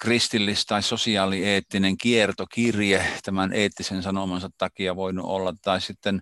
kristillis- 0.04 0.66
tai 0.68 0.84
sosiaalieettinen 0.84 1.98
kiertokirje 1.98 3.06
tämän 3.24 3.54
eettisen 3.54 4.04
sanomansa 4.04 4.50
takia 4.58 4.96
voinut 4.96 5.26
olla, 5.26 5.54
tai 5.62 5.82
sitten 5.82 6.22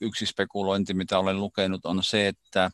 yksi 0.00 0.26
spekulointi, 0.26 0.94
mitä 0.94 1.18
olen 1.18 1.40
lukenut, 1.40 1.86
on 1.86 2.04
se, 2.04 2.28
että 2.28 2.70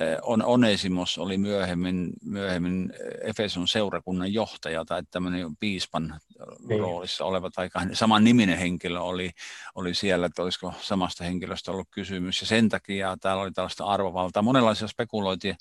eh, 0.00 0.18
on 0.22 0.44
Onesimos 0.44 1.18
oli 1.18 1.38
myöhemmin, 1.38 2.12
myöhemmin 2.24 2.92
Efeson 3.20 3.68
seurakunnan 3.68 4.32
johtaja 4.32 4.84
tai 4.84 5.02
tämmöinen 5.10 5.56
piispan 5.60 6.20
niin. 6.68 6.80
roolissa 6.80 7.24
oleva 7.24 7.50
tai 7.50 7.68
saman 7.92 8.24
niminen 8.24 8.58
henkilö 8.58 9.00
oli, 9.00 9.30
oli 9.74 9.94
siellä, 9.94 10.26
että 10.26 10.42
olisiko 10.42 10.74
samasta 10.80 11.24
henkilöstä 11.24 11.70
ollut 11.72 11.88
kysymys 11.90 12.40
ja 12.40 12.46
sen 12.46 12.68
takia 12.68 13.16
täällä 13.20 13.42
oli 13.42 13.52
tällaista 13.52 13.84
arvovaltaa. 13.84 14.42
Monenlaisia 14.42 14.88
spekulointia, 14.88 15.54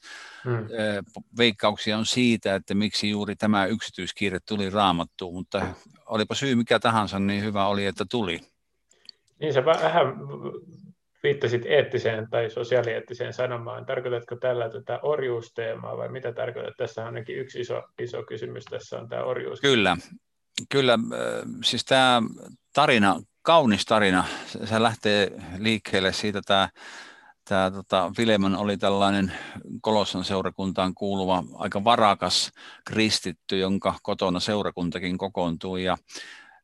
hmm. 0.44 0.68
veikkauksia 1.38 1.98
on 1.98 2.06
siitä, 2.06 2.56
että 2.56 2.74
miksi 2.74 3.10
juuri 3.10 3.36
tämä 3.36 3.66
yksityiskirje 3.66 4.40
tuli 4.48 4.70
raamattuun, 4.70 5.34
mutta 5.34 5.66
olipa 6.06 6.36
syy 6.36 6.56
mikä 6.56 6.80
tahansa, 6.80 7.20
niin 7.20 7.44
hyvä 7.44 7.68
oli, 7.68 7.86
että 7.86 8.06
tuli. 8.10 8.40
Niin 9.40 9.54
se 9.54 9.66
vähän 9.66 10.14
viittasit 11.24 11.66
eettiseen 11.66 12.30
tai 12.30 12.50
sosiaalieettiseen 12.50 13.34
sanomaan. 13.34 13.86
Tarkoitatko 13.86 14.36
tällä 14.36 14.70
tätä 14.70 15.00
orjuusteemaa 15.02 15.98
vai 15.98 16.10
mitä 16.10 16.34
tarkoitat? 16.34 16.74
Tässä 16.78 17.02
on 17.02 17.08
ainakin 17.08 17.38
yksi 17.38 17.60
iso, 17.60 17.84
iso 18.00 18.24
kysymys, 18.24 18.66
tässä 18.66 19.00
on 19.00 19.10
tämä 19.10 19.24
orjuus. 19.24 19.62
Kyllä, 19.62 19.98
kyllä. 20.70 21.00
Siis 21.64 21.86
tämä 21.86 22.22
tarina, 22.74 23.22
kaunis 23.42 23.86
tarina, 23.86 24.26
se 24.66 24.82
lähtee 24.82 25.32
liikkeelle 25.58 26.14
siitä 26.14 26.42
tämä 26.46 26.70
tämä 27.50 27.72
tota, 27.72 28.12
Filemon 28.18 28.56
oli 28.56 28.78
tällainen 28.78 29.34
Kolossan 29.82 30.24
seurakuntaan 30.24 30.94
kuuluva 30.94 31.44
aika 31.56 31.84
varakas 31.84 32.52
kristitty, 32.86 33.58
jonka 33.58 33.96
kotona 34.04 34.40
seurakuntakin 34.40 35.18
kokoontui 35.18 35.84
ja 35.84 35.98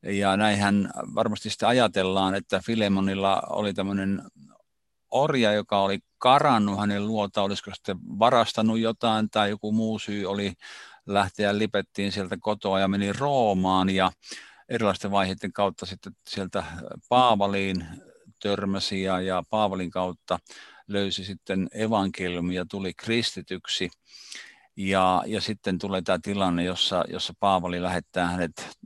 ja 0.03 0.37
näinhän 0.37 0.91
varmasti 1.15 1.49
sitten 1.49 1.69
ajatellaan, 1.69 2.35
että 2.35 2.61
Filemonilla 2.65 3.41
oli 3.49 3.73
tämmöinen 3.73 4.21
orja, 5.11 5.53
joka 5.53 5.79
oli 5.79 5.99
karannut 6.17 6.79
hänen 6.79 7.07
luota, 7.07 7.41
olisiko 7.41 7.71
sitten 7.73 7.97
varastanut 8.19 8.79
jotain 8.79 9.29
tai 9.29 9.49
joku 9.49 9.71
muu 9.71 9.99
syy 9.99 10.25
oli 10.25 10.53
lähteä 11.13 11.57
lipettiin 11.57 12.11
sieltä 12.11 12.37
kotoa 12.39 12.79
ja 12.79 12.87
meni 12.87 13.13
Roomaan 13.13 13.89
ja 13.89 14.11
erilaisten 14.69 15.11
vaiheiden 15.11 15.53
kautta 15.53 15.85
sitten 15.85 16.13
sieltä 16.29 16.63
Paavaliin 17.09 17.85
törmäsi 18.41 19.03
ja, 19.03 19.21
ja 19.21 19.43
Paavalin 19.49 19.91
kautta 19.91 20.39
löysi 20.87 21.25
sitten 21.25 21.67
evankeliumi 21.71 22.55
ja 22.55 22.65
tuli 22.71 22.93
kristityksi. 22.93 23.89
Ja, 24.77 25.23
ja 25.25 25.41
sitten 25.41 25.79
tulee 25.79 26.01
tämä 26.01 26.19
tilanne, 26.21 26.63
jossa, 26.63 27.03
jossa 27.07 27.33
Paavali 27.39 27.81
lähettää 27.81 28.27
hänet, 28.27 28.77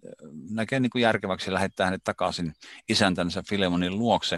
näkee 0.50 0.80
niin 0.80 0.90
kuin 0.90 1.02
järkeväksi 1.02 1.54
lähettää 1.54 1.86
hänet 1.86 2.04
takaisin 2.04 2.54
isäntänsä 2.90 3.44
Filemonin 3.50 4.00
luokse. 4.00 4.38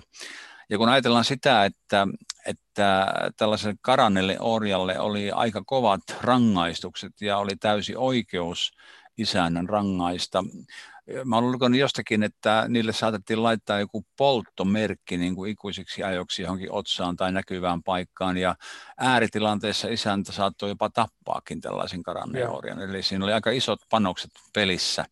Ja 0.69 0.77
kun 0.77 0.89
ajatellaan 0.89 1.25
sitä, 1.25 1.65
että, 1.65 2.07
että 2.45 3.07
tällaiselle 3.37 3.75
karannelle 3.81 4.37
orjalle 4.39 4.99
oli 4.99 5.31
aika 5.31 5.63
kovat 5.65 6.01
rangaistukset 6.21 7.21
ja 7.21 7.37
oli 7.37 7.55
täysi 7.55 7.95
oikeus 7.95 8.71
isännän 9.17 9.69
rangaista. 9.69 10.43
Mä 11.25 11.37
olen 11.37 11.51
lukenut 11.51 11.79
jostakin, 11.79 12.23
että 12.23 12.65
niille 12.67 12.93
saatettiin 12.93 13.43
laittaa 13.43 13.79
joku 13.79 14.05
polttomerkki 14.17 15.17
niin 15.17 15.35
kuin 15.35 15.51
ikuisiksi 15.51 16.03
ajoksi 16.03 16.41
johonkin 16.41 16.71
otsaan 16.71 17.15
tai 17.15 17.31
näkyvään 17.31 17.83
paikkaan, 17.83 18.37
ja 18.37 18.55
ääritilanteessa 18.97 19.87
isäntä 19.87 20.31
saattoi 20.31 20.69
jopa 20.69 20.89
tappaakin 20.89 21.61
tällaisen 21.61 22.03
karanneen 22.03 22.49
orjan. 22.49 22.81
Eli 22.81 23.03
siinä 23.03 23.25
oli 23.25 23.33
aika 23.33 23.51
isot 23.51 23.79
panokset 23.89 24.31
pelissä. 24.53 25.05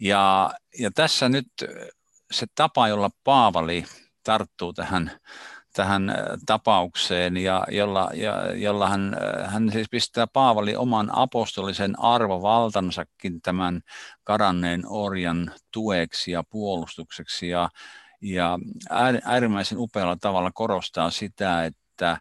Ja, 0.00 0.50
ja 0.78 0.90
tässä 0.94 1.28
nyt 1.28 1.48
se 2.30 2.46
tapa, 2.54 2.88
jolla 2.88 3.10
Paavali 3.24 3.84
tarttuu 4.24 4.72
tähän, 4.72 5.10
tähän 5.74 6.10
äh, 6.10 6.16
tapaukseen, 6.46 7.36
ja 7.36 7.66
jolla, 7.70 8.10
ja, 8.14 8.54
jolla 8.54 8.88
hän, 8.88 9.16
äh, 9.44 9.52
hän 9.52 9.72
siis 9.72 9.86
pistää 9.90 10.26
Paavali 10.26 10.76
oman 10.76 11.10
apostolisen 11.12 12.00
arvovaltansakin 12.00 13.42
tämän 13.42 13.80
karanneen 14.24 14.82
orjan 14.86 15.52
tueksi 15.72 16.30
ja 16.30 16.44
puolustukseksi, 16.50 17.48
ja, 17.48 17.68
ja 18.20 18.58
äärimmäisen 19.24 19.78
upealla 19.78 20.16
tavalla 20.16 20.50
korostaa 20.54 21.10
sitä, 21.10 21.64
että 21.64 22.10
äh, 22.10 22.20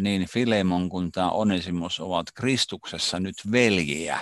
niin 0.00 0.28
Filemon 0.28 0.88
kuin 0.88 1.12
tämä 1.12 1.30
Onesimus 1.30 2.00
ovat 2.00 2.26
Kristuksessa 2.34 3.20
nyt 3.20 3.36
veljiä. 3.52 4.20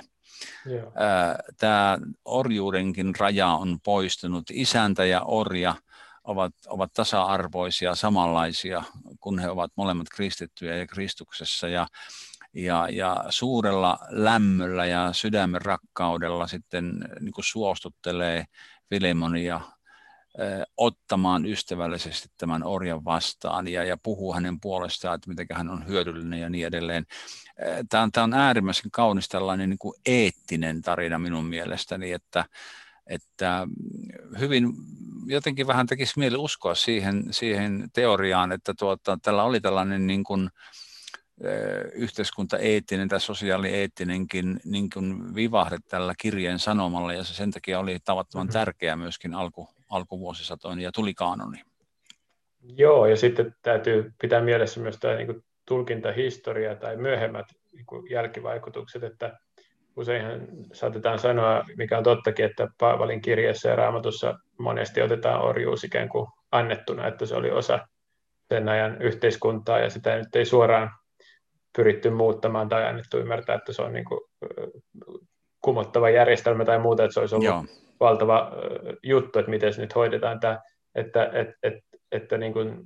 Tämä 1.58 1.98
orjuudenkin 2.24 3.14
raja 3.18 3.48
on 3.48 3.78
poistunut. 3.84 4.44
Isäntä 4.50 5.04
ja 5.04 5.22
orja– 5.22 5.74
ovat, 6.24 6.54
ovat 6.66 6.92
tasa-arvoisia, 6.92 7.94
samanlaisia, 7.94 8.82
kun 9.20 9.38
he 9.38 9.50
ovat 9.50 9.72
molemmat 9.76 10.06
kristittyjä 10.14 10.76
ja 10.76 10.86
Kristuksessa. 10.86 11.68
Ja, 11.68 11.86
ja, 12.54 12.88
ja 12.90 13.24
suurella 13.28 13.98
lämmöllä 14.08 14.86
ja 14.86 15.12
sydämen 15.12 15.62
rakkaudella 15.62 16.46
sitten 16.46 16.92
niin 17.20 17.32
kuin 17.32 17.44
suostuttelee 17.44 18.44
Filemonia 18.90 19.60
ottamaan 20.76 21.46
ystävällisesti 21.46 22.28
tämän 22.38 22.64
orjan 22.64 23.04
vastaan 23.04 23.68
ja, 23.68 23.84
ja 23.84 23.96
puhuu 24.02 24.34
hänen 24.34 24.60
puolestaan, 24.60 25.14
että 25.14 25.28
miten 25.28 25.46
hän 25.52 25.70
on 25.70 25.86
hyödyllinen 25.86 26.40
ja 26.40 26.50
niin 26.50 26.66
edelleen. 26.66 27.04
Tämä 27.88 28.02
on, 28.02 28.12
tämä 28.12 28.24
on 28.24 28.34
äärimmäisen 28.34 28.90
kaunis 28.90 29.28
tällainen 29.28 29.70
niin 29.70 29.78
kuin 29.78 29.94
eettinen 30.06 30.82
tarina 30.82 31.18
minun 31.18 31.44
mielestäni, 31.44 32.12
että, 32.12 32.44
että 33.06 33.66
hyvin 34.38 34.72
jotenkin 35.26 35.66
vähän 35.66 35.86
tekisi 35.86 36.18
mieli 36.18 36.36
uskoa 36.36 36.74
siihen, 36.74 37.24
siihen 37.30 37.88
teoriaan, 37.92 38.52
että 38.52 38.74
tuota, 38.78 39.18
tällä 39.22 39.44
oli 39.44 39.60
tällainen 39.60 40.06
niin 40.06 40.24
kuin, 40.24 40.50
yhteiskuntaeettinen 41.94 43.08
tai 43.08 43.20
sosiaalieettinenkin 43.20 44.60
niin 44.64 44.90
kuin 44.94 45.34
vivahde 45.34 45.76
tällä 45.88 46.14
kirjeen 46.18 46.58
sanomalla, 46.58 47.12
ja 47.12 47.24
se 47.24 47.34
sen 47.34 47.50
takia 47.50 47.78
oli 47.78 47.98
tavattoman 48.04 48.46
mm-hmm. 48.46 48.52
tärkeä 48.52 48.96
myöskin 48.96 49.34
alku, 49.34 49.68
alkuvuosisatoin, 49.88 50.80
ja 50.80 50.92
tuli 50.92 51.14
kaanoni. 51.14 51.62
Joo, 52.76 53.06
ja 53.06 53.16
sitten 53.16 53.54
täytyy 53.62 54.12
pitää 54.20 54.40
mielessä 54.40 54.80
myös 54.80 54.98
tämä 54.98 55.14
niin 55.14 55.26
kuin 55.26 55.44
tulkintahistoria 55.66 56.74
tai 56.74 56.96
myöhemmät 56.96 57.46
niin 57.72 57.86
kuin 57.86 58.10
jälkivaikutukset, 58.10 59.02
että 59.02 59.38
useinhan 59.96 60.40
saatetaan 60.72 61.18
sanoa, 61.18 61.64
mikä 61.76 61.98
on 61.98 62.04
tottakin, 62.04 62.44
että 62.44 62.68
Paavalin 62.78 63.22
kirjassa 63.22 63.68
ja 63.68 63.76
raamatussa 63.76 64.34
monesti 64.58 65.02
otetaan 65.02 65.42
orjuus 65.42 65.84
ikään 65.84 66.08
kuin 66.08 66.26
annettuna, 66.52 67.06
että 67.06 67.26
se 67.26 67.34
oli 67.34 67.50
osa 67.50 67.78
sen 68.48 68.68
ajan 68.68 69.02
yhteiskuntaa 69.02 69.78
ja 69.78 69.90
sitä 69.90 70.16
nyt 70.16 70.36
ei 70.36 70.44
suoraan 70.44 70.90
pyritty 71.76 72.10
muuttamaan 72.10 72.68
tai 72.68 72.84
annettu 72.84 73.18
ymmärtää, 73.18 73.54
että 73.56 73.72
se 73.72 73.82
on 73.82 73.92
niin 73.92 74.04
kuin 74.04 74.20
kumottava 75.60 76.10
järjestelmä 76.10 76.64
tai 76.64 76.78
muuta, 76.78 77.04
että 77.04 77.14
se 77.14 77.20
olisi 77.20 77.34
ollut 77.34 77.46
Joo. 77.46 77.64
valtava 78.00 78.52
juttu, 79.02 79.38
että 79.38 79.50
miten 79.50 79.74
se 79.74 79.80
nyt 79.80 79.94
hoidetaan 79.94 80.40
tämä, 80.40 80.60
että, 80.94 81.24
että, 81.24 81.54
että, 81.62 81.98
että 82.12 82.38
niin 82.38 82.52
kuin, 82.52 82.84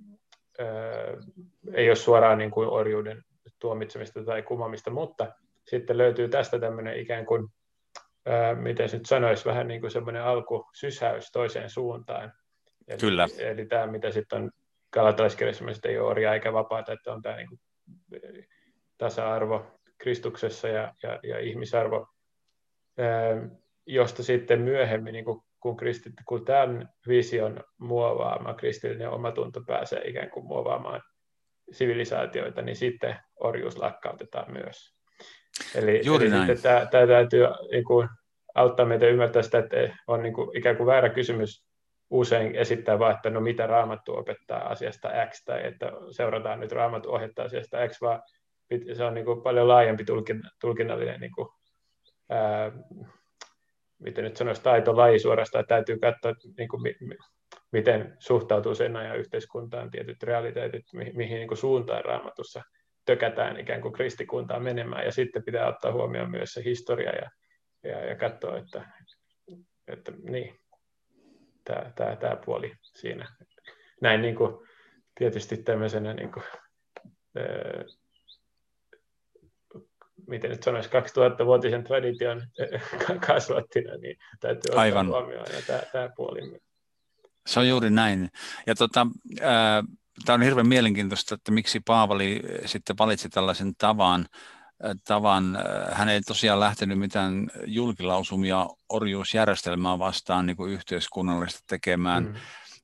ei 1.75 1.89
ole 1.89 1.97
suoraan 1.97 2.39
niin 2.39 2.51
kuin 2.51 2.69
orjuuden 2.69 3.23
tuomitsemista 3.59 4.25
tai 4.25 4.43
kumamista, 4.43 4.91
mutta 4.91 5.33
sitten 5.67 5.99
löytyy 5.99 6.29
tästä 6.29 6.59
tämmöinen 6.59 6.97
ikään 6.97 7.27
kuin, 7.27 7.49
ää, 8.27 8.55
miten 8.55 8.89
nyt 8.93 9.07
sanoisi, 9.07 9.45
vähän 9.45 9.69
niin 9.69 9.81
kuin 9.81 9.91
semmoinen 9.91 10.23
alkusysäys 10.23 11.31
toiseen 11.33 11.71
suuntaan. 11.71 12.33
Eli, 12.89 12.99
Kyllä. 12.99 13.27
Eli 13.39 13.67
tämä, 13.67 13.87
mitä 13.87 14.11
sitten 14.11 14.43
on 14.43 14.51
kalatalaiskirjassa, 14.91 15.65
ei 15.85 15.99
ole 15.99 16.09
orjaa 16.09 16.35
eikä 16.35 16.53
vapaata, 16.53 16.93
että 16.93 17.13
on 17.13 17.23
tämä 17.23 17.37
niin 17.37 17.49
kuin 17.49 17.61
tasa-arvo 18.99 19.67
Kristuksessa 19.99 20.69
ja, 20.69 20.95
ja, 21.03 21.21
ja 21.23 21.39
ihmisarvo 21.39 22.07
josta 23.87 24.23
sitten 24.23 24.61
myöhemmin, 24.61 25.13
niin 25.13 25.25
kun, 25.25 25.43
kun, 25.61 25.77
kristit, 25.77 26.13
kun 26.27 26.45
tämän 26.45 26.89
vision 27.09 27.61
muovaama 27.79 28.55
kristillinen 28.55 29.11
omatunto 29.11 29.61
pääsee 29.67 30.09
ikään 30.09 30.31
kuin 30.31 30.47
muovaamaan 30.47 31.03
sivilisaatioita, 31.73 32.63
niin 32.63 32.77
sitten 32.77 33.17
orjuus 33.41 33.79
lakkautetaan 33.79 34.53
myös. 34.53 34.96
Eli, 35.75 36.01
Juuri 36.05 36.27
eli 36.27 36.35
näin. 36.35 36.63
tämä, 36.63 36.87
tämä 36.91 37.07
täytyy 37.07 37.47
niin 37.71 37.85
kuin, 37.85 38.09
auttaa 38.55 38.87
meitä 38.87 39.07
ymmärtää 39.07 39.43
sitä, 39.43 39.59
että 39.59 39.77
on 40.07 40.23
niin 40.23 40.35
kuin, 40.35 40.59
ikään 40.59 40.77
kuin 40.77 40.87
väärä 40.87 41.09
kysymys 41.09 41.67
usein 42.11 42.55
esittää 42.55 42.99
vaan, 42.99 43.15
että 43.15 43.31
no 43.31 43.41
mitä 43.41 43.67
raamattu 43.67 44.17
opettaa 44.17 44.69
asiasta 44.69 45.11
X, 45.29 45.45
tai 45.45 45.67
että 45.67 45.93
seurataan 46.11 46.61
nyt 46.61 46.73
raamattu 46.73 47.13
ohjetta 47.13 47.43
asiasta 47.43 47.89
X, 47.89 48.01
vaan 48.01 48.23
se 48.93 49.05
on 49.05 49.15
niin 49.15 49.25
kuin 49.25 49.43
paljon 49.43 49.69
laajempi 49.69 50.05
tulkin, 50.05 50.43
tulkinnallinen 50.61 51.21
niin 51.21 51.33
kuin, 51.33 51.49
ää, 52.31 52.73
miten 53.99 54.25
nyt 54.25 54.37
sanoisi, 54.37 54.63
taitolaji 54.63 55.19
suorastaan, 55.19 55.61
että 55.61 55.75
täytyy 55.75 55.99
katsoa, 55.99 56.33
niin 56.59 56.69
kuin, 56.69 56.83
miten 57.73 58.17
suhtautuu 58.19 58.75
sen 58.75 58.97
ajan 58.97 59.19
yhteiskuntaan 59.19 59.91
tietyt 59.91 60.23
realiteetit, 60.23 60.85
mihin, 60.93 61.17
mihin 61.17 61.37
niin 61.37 61.49
kuin 61.49 61.59
suuntaan 61.59 62.05
raamatussa 62.05 62.63
tökätään 63.07 63.61
ikään 63.61 63.81
kuin 63.81 63.93
kristikuntaan 63.93 64.63
menemään, 64.63 65.05
ja 65.05 65.13
sitten 65.13 65.43
pitää 65.45 65.69
ottaa 65.69 65.93
huomioon 65.93 66.31
myös 66.31 66.53
se 66.53 66.65
historia 66.65 67.11
ja, 67.11 67.31
ja, 67.91 68.05
ja 68.05 68.17
katsoa, 68.17 68.59
että, 68.59 68.87
että 69.89 70.13
niin, 70.23 70.61
tämä, 71.65 71.93
tämä, 71.95 72.17
tämä 72.17 72.37
puoli 72.45 72.73
siinä. 72.83 73.37
Näin 74.01 74.23
niin 74.23 74.37
kuin, 74.37 74.67
tietysti 75.19 75.57
tämmöisenä 75.57 76.15
niin 76.15 76.33
kuin, 76.33 76.45
ää, 77.37 77.85
miten 80.27 80.51
nyt 80.51 80.63
sanoisi, 80.63 80.91
2000-vuotisen 80.91 81.85
tradition 81.85 82.43
kasvattina, 83.27 83.97
niin 83.97 84.17
täytyy 84.41 84.69
ottaa 84.69 84.81
Aivan. 84.81 85.07
huomioon 85.07 85.47
ja 85.53 85.63
tämä, 85.67 85.83
tämä 85.93 86.11
puoli. 86.17 86.61
Se 87.47 87.61
on 87.61 87.69
juuri 87.69 87.91
näin. 87.91 88.29
Ja 88.67 88.75
tota, 88.75 89.07
ää, 89.41 89.83
tämä 90.25 90.35
on 90.35 90.43
hirveän 90.43 90.69
mielenkiintoista, 90.69 91.35
että 91.35 91.53
miksi 91.53 91.81
Paavali 91.81 92.43
sitten 92.67 92.99
valitsi 92.99 93.29
tällaisen 93.29 93.75
tavan, 93.79 94.27
tavan. 95.05 95.59
Hän 95.93 96.09
ei 96.09 96.21
tosiaan 96.21 96.61
lähtenyt 96.61 96.99
mitään 96.99 97.51
julkilausumia 97.67 98.67
orjuusjärjestelmää 98.89 99.99
vastaan 99.99 100.47
niin 100.47 100.57
kuin 100.57 100.73
yhteiskunnallista 100.73 101.61
tekemään, 101.67 102.25
mm. 102.25 102.35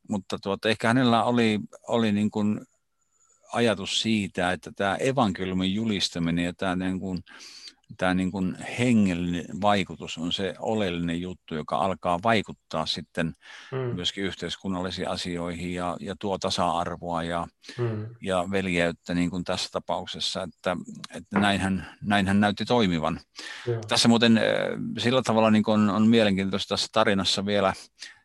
mutta 0.09 0.39
tuota, 0.39 0.69
ehkä 0.69 0.89
hänellä 0.89 1.25
oli, 1.25 1.61
oli 1.89 2.13
niin 2.13 2.31
kuin 2.31 2.61
ajatus 3.53 4.03
siitä, 4.03 4.53
että 4.53 4.73
tämä 4.77 4.97
evankeliumin 4.97 5.75
julistaminen 5.75 6.45
ja 6.45 6.53
tämä, 6.53 6.77
niin 6.77 7.01
kuin, 7.01 7.23
tämä 7.97 8.15
niin 8.15 8.33
kuin 8.33 8.57
hengellinen 8.79 9.45
vaikutus 9.61 10.19
on 10.19 10.33
se 10.33 10.55
oleellinen 10.59 11.21
juttu, 11.21 11.55
joka 11.55 11.77
alkaa 11.77 12.19
vaikuttaa 12.23 12.87
sitten 12.87 13.35
mm. 13.73 13.79
myöskin 13.79 14.25
yhteiskunnallisiin 14.25 15.09
asioihin 15.09 15.75
ja, 15.75 15.97
ja 16.01 16.15
tuo 16.21 16.39
tasa-arvoa 16.39 17.23
ja, 17.23 17.47
mm. 17.79 18.07
ja 18.23 18.45
veljeyttä 18.51 19.15
niin 19.15 19.31
kuin 19.31 19.45
tässä 19.45 19.69
tapauksessa, 19.73 20.43
että, 20.43 20.77
että 21.17 21.39
näinhän, 21.39 21.97
näinhän 22.03 22.41
näytti 22.41 22.65
toimivan. 22.65 23.21
Ja. 23.67 23.79
Tässä 23.89 24.09
muuten 24.09 24.39
äh, 24.39 24.45
sillä 24.99 25.23
tavalla 25.23 25.51
niin 25.51 25.65
kuin 25.65 25.81
on, 25.81 25.91
on 25.91 26.07
mielenkiintoista 26.07 26.69
tässä 26.69 26.89
tarinassa 26.93 27.47
vielä 27.47 27.73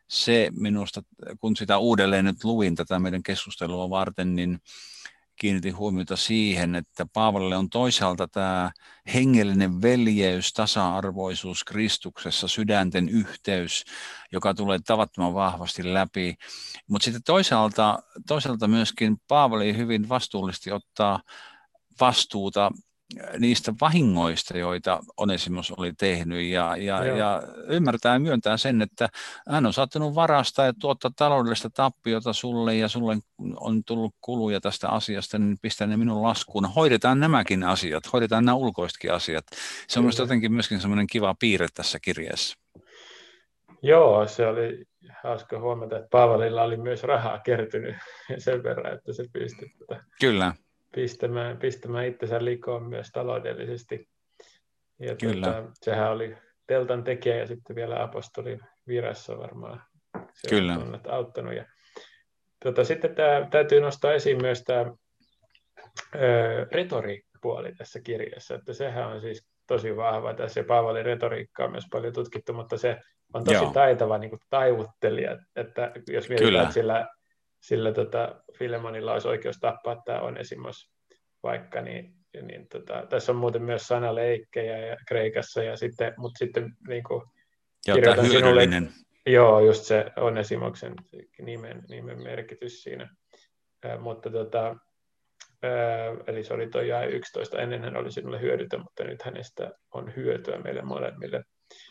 se 0.08 0.50
minusta, 0.56 1.02
kun 1.40 1.56
sitä 1.56 1.78
uudelleen 1.78 2.24
nyt 2.24 2.44
luin 2.44 2.74
tätä 2.74 2.98
meidän 2.98 3.22
keskustelua 3.22 3.90
varten, 3.90 4.36
niin 4.36 4.60
kiinnitin 5.38 5.76
huomiota 5.76 6.16
siihen, 6.16 6.74
että 6.74 7.06
Paavalille 7.12 7.56
on 7.56 7.70
toisaalta 7.70 8.28
tämä 8.28 8.70
hengellinen 9.14 9.82
veljeys, 9.82 10.52
tasa-arvoisuus 10.52 11.64
Kristuksessa, 11.64 12.48
sydänten 12.48 13.08
yhteys, 13.08 13.84
joka 14.32 14.54
tulee 14.54 14.78
tavattoman 14.86 15.34
vahvasti 15.34 15.94
läpi. 15.94 16.34
Mutta 16.90 17.04
sitten 17.04 17.22
toisaalta, 17.22 17.98
toisaalta 18.26 18.68
myöskin 18.68 19.16
Paavali 19.28 19.76
hyvin 19.76 20.08
vastuullisesti 20.08 20.72
ottaa 20.72 21.20
vastuuta 22.00 22.70
niistä 23.38 23.74
vahingoista, 23.80 24.58
joita 24.58 25.00
Onesimus 25.16 25.70
oli 25.70 25.92
tehnyt 25.92 26.42
ja, 26.42 26.76
ja, 26.76 27.04
ja 27.04 27.42
ymmärtää 27.68 28.12
ja 28.12 28.18
myöntää 28.18 28.56
sen, 28.56 28.82
että 28.82 29.08
hän 29.48 29.66
on 29.66 29.72
saattanut 29.72 30.14
varastaa 30.14 30.66
ja 30.66 30.72
tuottaa 30.80 31.10
taloudellista 31.16 31.70
tappiota 31.70 32.32
sulle 32.32 32.74
ja 32.74 32.88
sulle 32.88 33.18
on 33.60 33.84
tullut 33.84 34.14
kuluja 34.20 34.60
tästä 34.60 34.88
asiasta, 34.88 35.38
niin 35.38 35.58
pistä 35.62 35.86
ne 35.86 35.96
minun 35.96 36.22
laskuun. 36.22 36.64
Hoidetaan 36.64 37.20
nämäkin 37.20 37.64
asiat, 37.64 38.12
hoidetaan 38.12 38.44
nämä 38.44 38.54
ulkoisetkin 38.54 39.12
asiat. 39.12 39.44
Se 39.88 39.98
on 39.98 40.04
mielestäni 40.04 40.24
jotenkin 40.24 40.52
myöskin 40.52 40.80
semmoinen 40.80 41.06
kiva 41.06 41.34
piirre 41.40 41.66
tässä 41.74 41.98
kirjassa. 42.00 42.58
Joo, 43.82 44.26
se 44.26 44.46
oli 44.46 44.84
hauska 45.22 45.60
huomata, 45.60 45.96
että 45.96 46.08
Paavalilla 46.10 46.62
oli 46.62 46.76
myös 46.76 47.02
rahaa 47.02 47.38
kertynyt 47.38 47.96
sen 48.38 48.62
verran, 48.62 48.94
että 48.94 49.12
se 49.12 49.24
pystyi 49.32 49.68
tätä 49.78 50.04
Kyllä 50.20 50.54
pistämään, 50.94 51.56
pistämään 51.56 52.06
itsensä 52.06 52.44
likoon 52.44 52.82
myös 52.82 53.10
taloudellisesti. 53.12 54.08
Ja 54.98 55.16
Kyllä. 55.16 55.52
Tuota, 55.52 55.70
sehän 55.74 56.10
oli 56.10 56.36
teltan 56.66 57.04
tekijä 57.04 57.36
ja 57.36 57.46
sitten 57.46 57.76
vielä 57.76 58.02
apostolin 58.02 58.60
virassa 58.86 59.38
varmaan 59.38 59.82
se 60.32 60.48
Kyllä. 60.48 60.72
on 60.72 61.00
auttanut. 61.08 61.54
Ja, 61.54 61.64
tuota, 62.62 62.84
sitten 62.84 63.14
tämä, 63.14 63.48
täytyy 63.50 63.80
nostaa 63.80 64.12
esiin 64.12 64.42
myös 64.42 64.64
tämä 64.64 64.92
retoriikkapuoli 66.72 67.74
tässä 67.74 68.00
kirjassa, 68.00 68.54
että 68.54 68.72
sehän 68.72 69.06
on 69.06 69.20
siis 69.20 69.48
tosi 69.66 69.96
vahva 69.96 70.34
tässä, 70.34 70.60
ja 70.60 70.64
Paavalin 70.64 71.04
retoriikka 71.04 71.64
on 71.64 71.70
myös 71.70 71.86
paljon 71.90 72.12
tutkittu, 72.12 72.52
mutta 72.52 72.78
se 72.78 72.98
on 73.34 73.44
tosi 73.44 73.56
Joo. 73.56 73.72
taitava 73.72 74.18
niin 74.18 74.30
kuin 74.30 74.40
taivuttelija, 74.50 75.38
että 75.56 75.92
jos 76.08 76.28
mietitään, 76.28 76.38
Kyllä. 76.38 76.62
että 76.62 76.74
sillä 76.74 77.08
sillä 77.60 77.92
tota, 77.92 78.42
Filemonilla 78.58 79.12
olisi 79.12 79.28
oikeus 79.28 79.56
tappaa 79.60 80.02
tämä 80.04 80.20
Onesimus 80.20 80.92
vaikka, 81.42 81.80
niin, 81.80 82.14
niin 82.42 82.68
tota, 82.68 83.06
tässä 83.08 83.32
on 83.32 83.38
muuten 83.38 83.62
myös 83.62 83.82
sanaleikkejä 83.82 84.86
ja 84.86 84.96
Kreikassa, 85.08 85.62
ja 85.62 85.76
sitten, 85.76 86.14
mutta 86.16 86.38
sitten 86.38 86.76
niin 86.88 87.02
kuin, 87.02 87.22
ja 87.86 87.94
kirjoitan 87.94 88.30
sinulle, 88.30 88.62
joo, 89.26 89.60
just 89.60 89.84
se 89.84 90.06
Onesimoksen 90.16 90.94
nimen, 91.42 91.82
nimen 91.88 92.22
merkitys 92.22 92.82
siinä, 92.82 93.08
äh, 93.86 94.00
mutta 94.00 94.30
tota, 94.30 94.68
äh, 95.64 96.16
eli 96.26 96.44
se 96.44 96.54
oli 96.54 96.68
tuo 96.68 96.80
jae 96.80 97.06
11, 97.06 97.58
ennen 97.58 97.84
hän 97.84 97.96
oli 97.96 98.12
sinulle 98.12 98.40
hyödytön, 98.40 98.80
mutta 98.80 99.04
nyt 99.04 99.22
hänestä 99.22 99.70
on 99.94 100.12
hyötyä 100.16 100.58
meille 100.58 100.82
molemmille. 100.82 101.44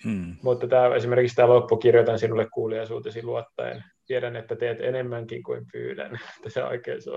Hmm. 0.03 0.35
Mutta 0.43 0.67
tämä, 0.67 0.95
esimerkiksi 0.95 1.35
tämä 1.35 1.47
loppu, 1.47 1.77
kirjoitan 1.77 2.19
sinulle 2.19 2.47
kuuliaisuutesi 2.53 3.23
luottaen, 3.23 3.83
tiedän, 4.05 4.35
että 4.35 4.55
teet 4.55 4.81
enemmänkin 4.81 5.43
kuin 5.43 5.65
pyydän. 5.71 6.19
Että 6.37 6.49
se 6.49 6.63
oikein 6.63 7.01
su, 7.01 7.11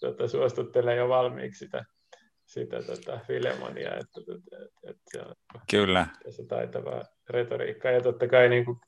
tuota, 0.00 0.28
suostuttelee 0.28 0.96
jo 0.96 1.08
valmiiksi 1.08 1.64
sitä, 1.64 1.84
sitä 2.46 2.82
tota, 2.82 3.20
Filemonia, 3.26 3.90
että, 3.90 4.20
että, 4.36 4.56
että 4.90 5.02
se 5.12 5.20
on 5.20 5.34
Kyllä. 5.70 6.06
se 6.30 6.46
taitava 6.46 7.02
retoriikka. 7.30 7.90
Ja 7.90 8.00
totta 8.00 8.28
kai 8.28 8.48
niin 8.48 8.64
kuin 8.64 8.78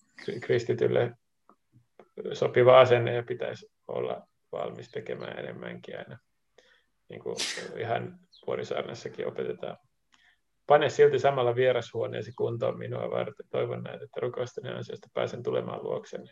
kristitylle 0.40 1.12
sopiva 2.32 2.80
asenne 2.80 3.14
ja 3.14 3.22
pitäisi 3.22 3.66
olla 3.88 4.26
valmis 4.52 4.90
tekemään 4.90 5.38
enemmänkin 5.38 5.98
aina. 5.98 6.18
Niin 7.08 7.20
kuin 7.20 7.36
ihan 7.78 8.18
Puolisaarnassakin 8.46 9.26
opetetaan. 9.26 9.76
Pane 10.72 10.90
silti 10.90 11.18
samalla 11.18 11.54
vierashuoneesi 11.54 12.32
kuntoon 12.32 12.78
minua 12.78 13.10
varten. 13.10 13.46
Toivon 13.50 13.82
näin, 13.82 14.02
että 14.02 14.20
rukoistani 14.20 14.68
ansiosta 14.68 15.08
pääsen 15.14 15.42
tulemaan 15.42 15.82
luokseni. 15.82 16.28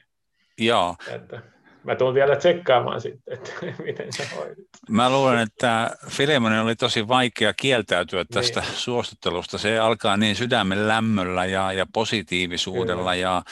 Joo. 0.58 0.96
Että 1.10 1.42
mä 1.84 1.94
tulen 1.94 2.14
vielä 2.14 2.36
tsekkaamaan 2.36 3.00
sitten, 3.00 3.34
että 3.34 3.52
miten 3.84 4.12
se 4.12 4.28
hoidit. 4.36 4.68
Mä 4.90 5.10
luulen, 5.10 5.38
että 5.38 5.90
Filemonen 6.08 6.62
oli 6.62 6.76
tosi 6.76 7.08
vaikea 7.08 7.54
kieltäytyä 7.54 8.24
tästä 8.32 8.60
niin. 8.60 8.72
suostuttelusta. 8.72 9.58
Se 9.58 9.78
alkaa 9.78 10.16
niin 10.16 10.36
sydämen 10.36 10.88
lämmöllä 10.88 11.44
ja, 11.44 11.72
ja 11.72 11.86
positiivisuudella 11.92 13.02
Kyllä. 13.02 13.14
ja 13.14 13.42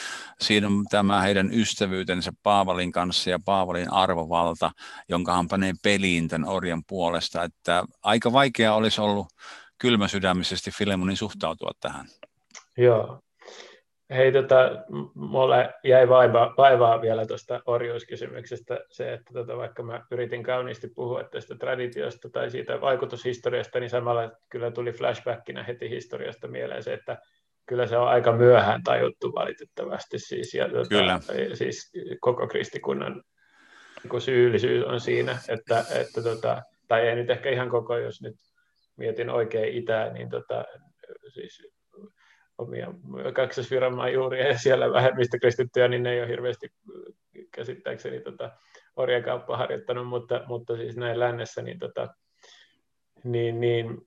siinä 0.41 0.67
on 0.67 0.85
tämä 0.89 1.21
heidän 1.21 1.49
ystävyytensä 1.53 2.31
Paavalin 2.43 2.91
kanssa 2.91 3.29
ja 3.29 3.39
Paavalin 3.45 3.93
arvovalta, 3.93 4.71
jonka 5.09 5.35
hän 5.35 5.47
panee 5.47 5.73
peliin 5.83 6.27
tämän 6.27 6.49
orjan 6.49 6.83
puolesta. 6.87 7.43
Että 7.43 7.83
aika 8.03 8.33
vaikea 8.33 8.73
olisi 8.73 9.01
ollut 9.01 9.27
kylmäsydämisesti 9.79 10.71
Filemonin 10.71 11.17
suhtautua 11.17 11.71
tähän. 11.81 12.05
Joo, 12.77 13.19
Hei, 14.15 14.31
tota, 14.31 14.69
mulle 15.15 15.73
jäi 15.83 16.09
vaiva, 16.09 16.53
vaivaa 16.57 17.01
vielä 17.01 17.25
tuosta 17.25 17.61
orjuuskysymyksestä 17.65 18.79
se, 18.91 19.13
että 19.13 19.33
tota, 19.33 19.57
vaikka 19.57 19.83
mä 19.83 20.05
yritin 20.11 20.43
kauniisti 20.43 20.87
puhua 20.95 21.23
tästä 21.23 21.55
traditiosta 21.55 22.29
tai 22.29 22.49
siitä 22.49 22.81
vaikutushistoriasta, 22.81 23.79
niin 23.79 23.89
samalla 23.89 24.31
kyllä 24.49 24.71
tuli 24.71 24.91
flashbackina 24.91 25.63
heti 25.63 25.89
historiasta 25.89 26.47
mieleen 26.47 26.83
se, 26.83 26.93
että 26.93 27.17
kyllä 27.65 27.87
se 27.87 27.97
on 27.97 28.07
aika 28.07 28.31
myöhään 28.31 28.83
tajuttu 28.83 29.33
valitettavasti 29.35 30.19
siis, 30.19 30.53
ja 30.53 30.69
tota, 30.69 30.89
kyllä. 30.89 31.19
siis 31.53 31.91
koko 32.19 32.47
kristikunnan 32.47 33.23
niin 34.03 34.21
syyllisyys 34.21 34.85
on 34.85 34.99
siinä, 34.99 35.37
että, 35.49 35.85
että 35.95 36.23
tota, 36.23 36.61
tai 36.87 37.07
ei 37.07 37.15
nyt 37.15 37.29
ehkä 37.29 37.49
ihan 37.49 37.69
koko, 37.69 37.97
jos 37.97 38.21
nyt 38.21 38.35
mietin 38.99 39.29
oikein 39.29 39.73
itää, 39.73 40.13
niin 40.13 40.29
tota, 40.29 40.65
siis 41.33 41.67
omia 42.57 42.93
kaksosfirmaa 43.33 44.09
juuri 44.09 44.47
ja 44.47 44.57
siellä 44.57 44.93
vähemmistökristittyjä, 44.93 45.87
niin 45.87 46.03
ne 46.03 46.11
ei 46.11 46.21
ole 46.21 46.29
hirveästi 46.29 46.67
käsittääkseni 47.51 48.21
tota, 48.21 48.51
orjakauppaa 48.95 49.57
harjoittanut, 49.57 50.07
mutta, 50.07 50.43
mutta 50.47 50.77
siis 50.77 50.97
näin 50.97 51.19
lännessä, 51.19 51.61
niin, 51.61 51.79
tota, 51.79 52.07
niin, 53.23 53.59
niin 53.59 53.97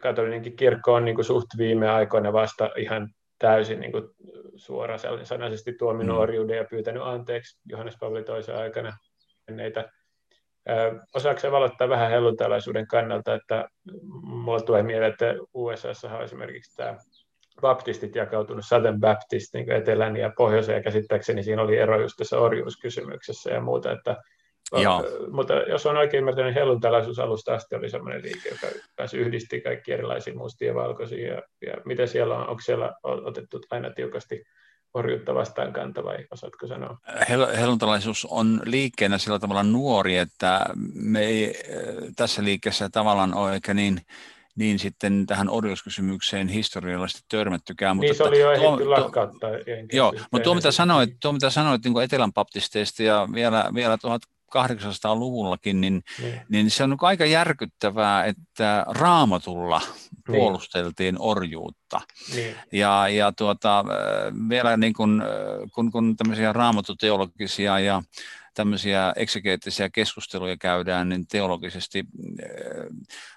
katolinenkin 0.00 0.56
kirkko 0.56 0.94
on 0.94 1.04
niin 1.04 1.14
kuin 1.14 1.24
suht 1.24 1.46
viime 1.58 1.88
aikoina 1.88 2.32
vasta 2.32 2.70
ihan 2.76 3.08
täysin 3.38 3.80
niin 3.80 3.92
kuin 3.92 4.04
suora 4.56 4.96
sanaisesti 5.22 5.72
tuominut 5.72 6.16
mm. 6.16 6.22
orjuuden 6.22 6.56
ja 6.56 6.64
pyytänyt 6.70 7.02
anteeksi 7.02 7.60
Johannes 7.68 7.96
Pavli 8.00 8.24
toisen 8.24 8.56
aikana 8.56 8.96
menneitä. 9.46 9.92
Osaako 11.14 11.50
valottaa 11.50 11.88
vähän 11.88 12.10
helluntalaisuuden 12.10 12.86
kannalta, 12.86 13.34
että 13.34 13.68
mulla 14.22 14.60
tulee 14.60 14.82
mieleen, 14.82 15.12
että 15.12 15.34
USA 15.54 15.88
on 16.16 16.24
esimerkiksi 16.24 16.76
tämä 16.76 16.96
baptistit 17.60 18.14
jakautunut 18.14 18.64
Southern 18.68 19.00
Baptist 19.00 19.54
niin 19.54 19.72
etelän 19.72 20.16
ja 20.16 20.32
pohjoisen, 20.36 20.74
ja 20.74 20.82
käsittääkseni 20.82 21.42
siinä 21.42 21.62
oli 21.62 21.76
ero 21.76 22.00
just 22.00 22.14
tässä 22.16 22.38
orjuuskysymyksessä 22.38 23.50
ja 23.50 23.60
muuta, 23.60 23.92
että 23.92 24.16
Joo. 24.72 25.04
Mutta 25.30 25.54
jos 25.54 25.86
on 25.86 25.96
oikein 25.96 26.18
ymmärtänyt, 26.18 26.46
niin 26.46 26.60
helluntalaisuus 26.60 27.18
alusta 27.18 27.54
asti 27.54 27.74
oli 27.76 27.90
sellainen 27.90 28.22
liike, 28.22 28.48
joka 28.48 28.66
pääsi 28.96 29.18
yhdisti 29.18 29.60
kaikki 29.60 29.92
erilaisia 29.92 30.34
mustia 30.34 30.68
ja 30.68 30.74
valkoisia. 30.74 31.34
Ja, 31.34 31.42
ja 31.66 31.74
miten 31.84 32.08
siellä 32.08 32.38
on, 32.38 32.48
onko 32.48 32.60
siellä 32.60 32.94
otettu 33.02 33.60
aina 33.70 33.90
tiukasti 33.90 34.44
orjuutta 34.96 35.34
vastaan 35.34 35.72
kanta 35.72 36.04
vai 36.04 36.26
osaatko 36.30 36.66
sanoa? 36.66 36.98
Helluntalaisuus 37.58 38.26
on 38.30 38.60
liikkeenä 38.64 39.18
sillä 39.18 39.38
tavalla 39.38 39.62
nuori, 39.62 40.16
että 40.16 40.66
me 40.94 41.20
ei 41.20 41.54
tässä 42.16 42.44
liikkeessä 42.44 42.88
tavallaan 42.88 43.34
ole 43.34 43.54
ehkä 43.54 43.74
niin 43.74 44.00
niin 44.56 44.78
sitten 44.78 45.26
tähän 45.26 45.50
orjuuskysymykseen 45.50 46.48
historiallisesti 46.48 47.24
törmättykään. 47.28 47.96
Mutta 47.96 48.06
niin 48.06 48.16
se 48.16 48.24
oli 48.24 48.40
jo 48.40 48.52
ehditty 48.52 48.84
lakkauttaa. 48.84 49.50
Joo, 49.92 50.12
mutta 50.32 50.44
tuo 50.44 50.54
mitä 50.54 50.70
sanoit, 50.70 51.10
tuo, 51.20 51.32
mitä 51.32 51.50
sanoit 51.50 51.84
niin 51.84 52.02
etelän 52.02 52.32
baptisteista 52.32 53.02
ja 53.02 53.28
vielä, 53.34 53.70
vielä 53.74 53.98
1800-luvullakin, 54.54 55.80
niin, 55.80 56.02
niin. 56.22 56.40
niin 56.48 56.70
se 56.70 56.84
on 56.84 56.96
aika 57.00 57.26
järkyttävää, 57.26 58.24
että 58.24 58.84
raamatulla 58.88 59.78
niin. 59.78 60.22
puolusteltiin 60.26 61.16
orjuutta. 61.18 62.00
Niin. 62.34 62.54
Ja, 62.72 63.08
ja 63.08 63.32
tuota, 63.32 63.84
vielä 64.48 64.76
niin 64.76 64.92
kun, 64.92 65.22
kun, 65.74 65.90
kun 65.90 66.16
tämmöisiä 66.16 66.52
raamatuteologisia 66.52 67.78
ja 67.78 68.02
tämmöisiä 68.54 69.12
eksegeettisiä 69.16 69.90
keskusteluja 69.90 70.56
käydään, 70.56 71.08
niin 71.08 71.26
teologisesti 71.26 72.04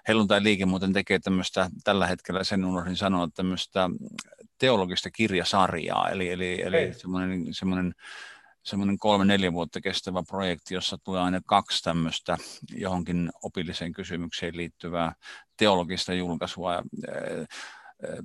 helluntai 0.08 0.43
liike 0.43 0.65
muuten 0.65 0.93
tekee 0.93 1.19
tämmöistä, 1.19 1.69
tällä 1.84 2.08
hetkellä 2.08 2.43
sen 2.43 2.65
unohdin 2.65 2.95
sanoa, 2.95 3.28
tämmöistä 3.36 3.89
teologista 4.58 5.12
kirjasarjaa, 5.12 6.10
eli, 6.10 6.30
eli, 6.30 6.62
eli 6.62 6.93
semmoinen, 6.93 7.54
semmoinen 7.54 7.93
semmoinen 8.69 8.99
kolme-neljä 8.99 9.53
vuotta 9.53 9.82
kestävä 9.82 10.23
projekti, 10.27 10.73
jossa 10.73 10.97
tulee 10.97 11.21
aina 11.21 11.41
kaksi 11.45 11.84
tämmöistä 11.84 12.38
johonkin 12.73 13.29
opilliseen 13.43 13.91
kysymykseen 13.91 14.58
liittyvää 14.58 15.13
teologista 15.58 16.13
julkaisua. 16.13 16.73
Ja, 16.73 16.84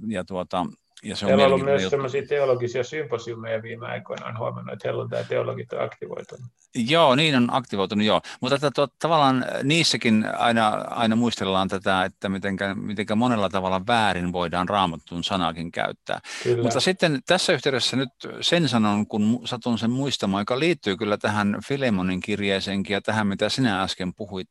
ja 0.09 0.25
tuota, 0.25 0.67
ja 1.05 1.17
se 1.17 1.27
on 1.27 1.31
Meillä 1.31 1.45
on 1.45 1.53
ollut 1.53 1.65
myös 1.65 1.91
sellaisia 1.91 2.27
teologisia 2.27 2.85
symposiumeja 2.85 3.63
viime 3.63 3.87
aikoina, 3.87 4.27
on 4.27 4.39
huomannut, 4.39 4.73
että 4.73 4.89
helluntai 4.89 5.25
teologit 5.29 5.73
on 5.73 5.83
aktivoitunut. 5.83 6.47
Joo, 6.75 7.15
niin 7.15 7.37
on 7.37 7.49
aktivoitunut, 7.51 8.07
joo. 8.07 8.21
Mutta 8.41 8.55
että 8.55 8.71
to, 8.71 8.89
tavallaan 8.99 9.47
niissäkin 9.63 10.27
aina, 10.39 10.69
aina 10.91 11.17
muistellaan 11.17 11.69
tätä, 11.69 12.05
että 12.05 12.29
mitenkä, 12.29 12.75
mitenkä 12.75 13.15
monella 13.15 13.49
tavalla 13.49 13.87
väärin 13.87 14.33
voidaan 14.33 14.69
raamattun 14.69 15.25
sanakin 15.25 15.73
käyttää. 15.73 16.21
Kyllä. 16.43 16.63
Mutta 16.63 16.81
sitten 16.81 17.21
tässä 17.27 17.53
yhteydessä 17.53 17.97
nyt 17.97 18.11
sen 18.41 18.69
sanon, 18.69 19.07
kun 19.07 19.41
satun 19.45 19.79
sen 19.79 19.91
muistamaan, 19.91 20.41
joka 20.41 20.59
liittyy 20.59 20.97
kyllä 20.97 21.17
tähän 21.17 21.57
Filemonin 21.69 22.21
kirjeeseenkin 22.21 22.95
ja 22.95 23.01
tähän, 23.01 23.27
mitä 23.27 23.49
sinä 23.49 23.83
äsken 23.83 24.15
puhuit, 24.15 24.49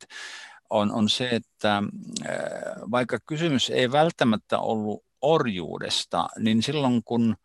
on, 0.70 0.92
on 0.92 1.10
se, 1.10 1.30
että 1.30 1.78
äh, 1.78 1.84
vaikka 2.92 3.18
kysymys 3.26 3.70
ei 3.70 3.92
välttämättä 3.92 4.60
ollut 4.60 5.04
orjuudesta, 5.24 6.28
niin 6.40 6.64
silloin 6.64 7.04
kun 7.04 7.36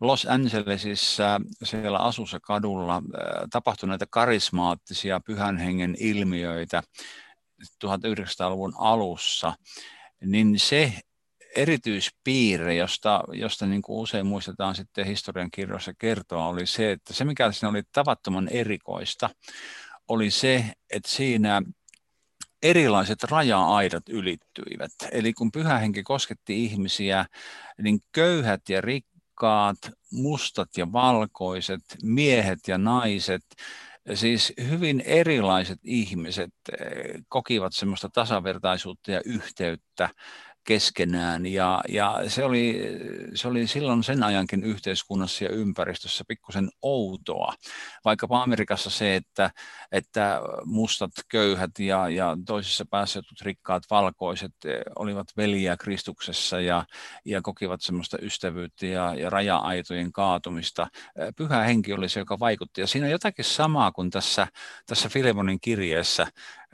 Los 0.00 0.26
Angelesissa 0.26 1.40
siellä 1.64 1.98
asussa 1.98 2.40
kadulla 2.40 2.96
äh, 2.96 3.02
tapahtui 3.50 3.88
näitä 3.88 4.06
karismaattisia 4.10 5.20
pyhän 5.20 5.58
hengen 5.58 5.96
ilmiöitä 5.98 6.82
1900-luvun 7.84 8.74
alussa, 8.78 9.54
niin 10.24 10.58
se 10.58 10.92
erityispiirre, 11.56 12.74
josta, 12.74 13.24
josta 13.32 13.66
niin 13.66 13.82
kuin 13.82 13.98
usein 13.98 14.26
muistetaan 14.26 14.74
sitten 14.74 15.06
historian 15.06 15.50
kirjoissa 15.50 15.92
kertoa, 15.98 16.46
oli 16.46 16.66
se, 16.66 16.92
että 16.92 17.14
se 17.14 17.24
mikä 17.24 17.52
siinä 17.52 17.68
oli 17.68 17.82
tavattoman 17.92 18.48
erikoista, 18.48 19.30
oli 20.08 20.30
se, 20.30 20.64
että 20.90 21.08
siinä 21.08 21.62
erilaiset 22.62 23.22
raja-aidat 23.22 24.08
ylittyivät. 24.08 24.92
Eli 25.12 25.32
kun 25.32 25.52
pyhä 25.52 25.78
henki 25.78 26.02
kosketti 26.02 26.64
ihmisiä, 26.64 27.24
niin 27.82 28.00
köyhät 28.12 28.68
ja 28.68 28.80
rikkaat, 28.80 29.78
mustat 30.12 30.68
ja 30.76 30.92
valkoiset, 30.92 31.82
miehet 32.02 32.68
ja 32.68 32.78
naiset, 32.78 33.42
siis 34.14 34.52
hyvin 34.70 35.00
erilaiset 35.00 35.78
ihmiset 35.84 36.54
eh, 36.80 37.22
kokivat 37.28 37.72
semmoista 37.74 38.08
tasavertaisuutta 38.08 39.10
ja 39.10 39.20
yhteyttä 39.24 40.08
keskenään. 40.64 41.46
Ja, 41.46 41.80
ja 41.88 42.20
se, 42.28 42.44
oli, 42.44 42.82
se 43.34 43.48
oli 43.48 43.66
silloin 43.66 44.02
sen 44.02 44.22
ajankin 44.22 44.64
yhteiskunnassa 44.64 45.44
ja 45.44 45.50
ympäristössä 45.50 46.24
pikkusen 46.28 46.68
outoa. 46.82 47.54
Vaikkapa 48.04 48.42
Amerikassa 48.42 48.90
se, 48.90 49.16
että, 49.16 49.50
että 49.92 50.40
mustat 50.64 51.10
köyhät 51.28 51.78
ja, 51.78 52.08
ja 52.08 52.36
toisessa 52.46 52.84
päässä 52.90 53.18
jotkut 53.18 53.40
rikkaat 53.40 53.82
valkoiset 53.90 54.52
eh, 54.64 54.80
olivat 54.96 55.26
veljiä 55.36 55.76
Kristuksessa 55.76 56.60
ja, 56.60 56.84
ja 57.24 57.42
kokivat 57.42 57.80
semmoista 57.80 58.18
ystävyyttä 58.22 58.86
ja, 58.86 59.14
ja 59.14 59.30
raja-aitojen 59.30 60.12
kaatumista. 60.12 60.88
Eh, 61.18 61.28
pyhä 61.36 61.62
henki 61.62 61.92
oli 61.92 62.08
se, 62.08 62.20
joka 62.20 62.38
vaikutti. 62.38 62.80
Ja 62.80 62.86
siinä 62.86 63.06
on 63.06 63.12
jotakin 63.12 63.44
samaa 63.44 63.92
kuin 63.92 64.10
tässä, 64.10 64.46
tässä 64.86 65.08
Filemonin 65.08 65.60
kirjeessä, 65.60 66.26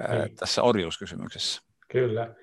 niin. 0.09 0.37
tässä 0.37 0.63
orjuuskysymyksessä. 0.63 1.63
Kyllä. 1.89 2.35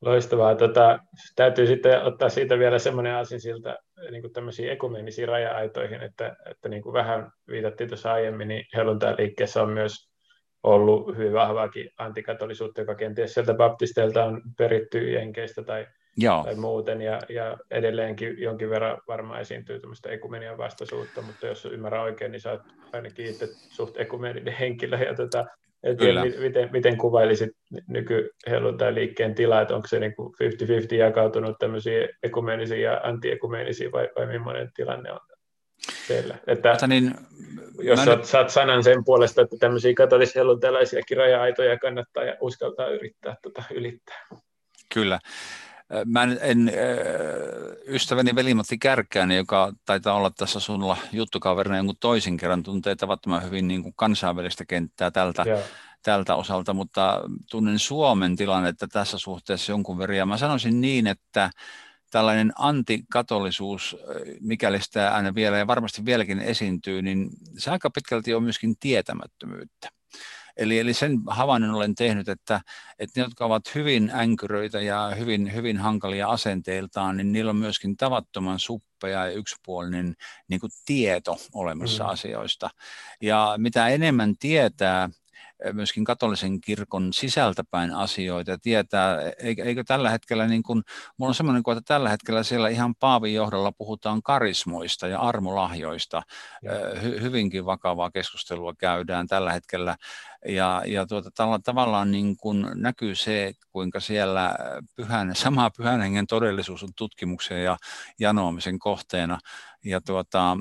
Loistavaa. 0.00 0.54
Tota, 0.54 0.98
täytyy 1.36 1.66
sitten 1.66 2.02
ottaa 2.02 2.28
siitä 2.28 2.58
vielä 2.58 2.78
semmoinen 2.78 3.14
asia 3.14 3.38
siltä 3.38 3.78
niin 4.10 4.22
kuin 4.22 4.32
tämmöisiin 4.32 4.70
ekumenisiin 4.70 5.28
raja-aitoihin, 5.28 6.02
että, 6.02 6.36
että 6.50 6.68
niin 6.68 6.82
kuin 6.82 6.92
vähän 6.92 7.30
viitattiin 7.48 7.88
tuossa 7.88 8.12
aiemmin, 8.12 8.48
niin 8.48 8.64
liikkeessä 9.18 9.62
on 9.62 9.70
myös 9.70 10.08
ollut 10.62 11.16
hyvin 11.16 11.32
vahvaakin 11.32 11.90
antikatolisuutta, 11.98 12.80
joka 12.80 12.94
kenties 12.94 13.34
sieltä 13.34 13.54
baptisteilta 13.54 14.24
on 14.24 14.42
peritty 14.58 15.10
jenkeistä 15.10 15.62
tai, 15.62 15.86
Joo. 16.16 16.44
tai 16.44 16.54
muuten, 16.54 17.02
ja, 17.02 17.20
ja 17.28 17.56
edelleenkin 17.70 18.42
jonkin 18.42 18.70
verran 18.70 18.98
varmaan 19.08 19.40
esiintyy 19.40 19.80
tämmöistä 19.80 20.08
ekumenian 20.08 20.58
vastaisuutta, 20.58 21.22
mutta 21.22 21.46
jos 21.46 21.64
ymmärrän 21.64 22.02
oikein, 22.02 22.32
niin 22.32 22.40
sä 22.40 22.50
oot 22.50 22.62
ainakin 22.92 23.26
itse 23.26 23.46
suht 23.52 24.00
ekumeninen 24.00 24.54
henkilö, 24.54 24.98
ja 24.98 25.14
tota, 25.14 25.46
en 25.82 25.96
tiedä, 25.96 26.24
miten, 26.40 26.68
miten 26.72 26.96
kuvailisit 26.96 27.50
nyky 27.88 28.30
liikkeen 28.90 29.34
tilaa, 29.34 29.60
että 29.60 29.74
onko 29.74 29.88
se 29.88 29.98
niin 30.00 30.14
50-50 30.92 30.94
jakautunut 30.94 31.58
tämmöisiin 31.58 32.08
ekumenisiin 32.22 32.82
ja 32.82 33.00
antiekumenisiin 33.02 33.92
vai, 33.92 34.08
vai 34.16 34.26
millainen 34.26 34.70
tilanne 34.74 35.12
on 35.12 35.20
teillä? 36.08 36.38
Että 36.46 36.72
Ota 36.72 36.86
niin, 36.86 37.14
jos 37.78 38.04
saat, 38.04 38.18
nyt... 38.18 38.26
saat 38.26 38.50
sanan 38.50 38.84
sen 38.84 39.04
puolesta, 39.04 39.42
että 39.42 39.56
tämmöisiä 39.60 39.92
katolis-helluntalaisiakin 39.96 41.16
raja-aitoja 41.16 41.78
kannattaa 41.78 42.24
ja 42.24 42.36
uskaltaa 42.40 42.88
yrittää 42.88 43.36
tota, 43.42 43.62
ylittää. 43.70 44.26
Kyllä. 44.94 45.18
Mä 46.04 46.22
en, 46.22 46.38
en 46.40 46.72
ystäväni 47.86 48.34
Veli-Matti 48.34 48.78
Kärkkäinen, 48.78 49.36
joka 49.36 49.72
taitaa 49.84 50.14
olla 50.14 50.30
tässä 50.30 50.60
sulla 50.60 50.96
juttukaverina 51.12 51.76
jonkun 51.76 51.96
toisin 52.00 52.36
kerran, 52.36 52.62
tuntee 52.62 52.96
tavattoman 52.96 53.44
hyvin 53.44 53.68
niin 53.68 53.82
kuin 53.82 53.94
kansainvälistä 53.96 54.64
kenttää 54.64 55.10
tältä, 55.10 55.44
tältä 56.02 56.34
osalta, 56.34 56.74
mutta 56.74 57.22
tunnen 57.50 57.78
Suomen 57.78 58.36
tilannetta 58.36 58.88
tässä 58.88 59.18
suhteessa 59.18 59.72
jonkun 59.72 59.98
verran. 59.98 60.18
Ja 60.18 60.26
mä 60.26 60.36
sanoisin 60.36 60.80
niin, 60.80 61.06
että 61.06 61.50
tällainen 62.10 62.52
antikatolisuus, 62.58 63.96
mikäli 64.40 64.82
sitä 64.82 65.14
aina 65.14 65.34
vielä 65.34 65.58
ja 65.58 65.66
varmasti 65.66 66.04
vieläkin 66.04 66.40
esiintyy, 66.40 67.02
niin 67.02 67.30
se 67.58 67.70
aika 67.70 67.90
pitkälti 67.90 68.34
on 68.34 68.42
myöskin 68.42 68.76
tietämättömyyttä. 68.80 69.88
Eli, 70.58 70.78
eli 70.78 70.94
sen 70.94 71.18
havainnon 71.26 71.74
olen 71.74 71.94
tehnyt, 71.94 72.28
että, 72.28 72.60
että 72.98 73.20
ne, 73.20 73.24
jotka 73.24 73.44
ovat 73.44 73.74
hyvin 73.74 74.10
änkyröitä 74.14 74.80
ja 74.80 75.12
hyvin, 75.18 75.54
hyvin 75.54 75.78
hankalia 75.78 76.28
asenteiltaan, 76.28 77.16
niin 77.16 77.32
niillä 77.32 77.50
on 77.50 77.56
myöskin 77.56 77.96
tavattoman 77.96 78.58
suppea 78.58 79.26
ja 79.26 79.32
yksipuolinen 79.32 80.14
niin 80.48 80.60
kuin 80.60 80.70
tieto 80.86 81.36
olemassa 81.54 82.04
mm. 82.04 82.10
asioista. 82.10 82.70
Ja 83.22 83.54
mitä 83.58 83.88
enemmän 83.88 84.34
tietää, 84.38 85.08
myöskin 85.72 86.04
katolisen 86.04 86.60
kirkon 86.60 87.12
sisältäpäin 87.12 87.94
asioita 87.94 88.58
tietää, 88.58 89.18
eikö, 89.64 89.84
tällä 89.84 90.10
hetkellä, 90.10 90.46
niin 90.46 90.62
kuin, 90.62 90.82
mulla 91.16 91.30
on 91.30 91.34
semmoinen 91.34 91.62
että 91.68 91.94
tällä 91.94 92.08
hetkellä 92.08 92.42
siellä 92.42 92.68
ihan 92.68 92.94
Paavin 92.94 93.34
johdolla 93.34 93.72
puhutaan 93.72 94.22
karismoista 94.22 95.08
ja 95.08 95.20
armolahjoista. 95.20 96.22
Hy, 97.02 97.20
hyvinkin 97.20 97.64
vakavaa 97.64 98.10
keskustelua 98.10 98.74
käydään 98.78 99.26
tällä 99.26 99.52
hetkellä 99.52 99.96
ja, 100.46 100.82
ja 100.86 101.06
tuota, 101.06 101.30
tavallaan 101.64 102.10
niin 102.10 102.36
kuin 102.36 102.66
näkyy 102.74 103.14
se, 103.14 103.52
kuinka 103.72 104.00
siellä 104.00 104.54
pyhän, 104.96 105.34
sama 105.36 105.70
pyhän 105.76 106.00
hengen 106.00 106.26
todellisuus 106.26 106.82
on 106.82 106.88
tutkimuksen 106.96 107.64
ja 107.64 107.76
janoamisen 108.20 108.78
kohteena. 108.78 109.38
Ja, 109.84 110.00
tuota, 110.00 110.56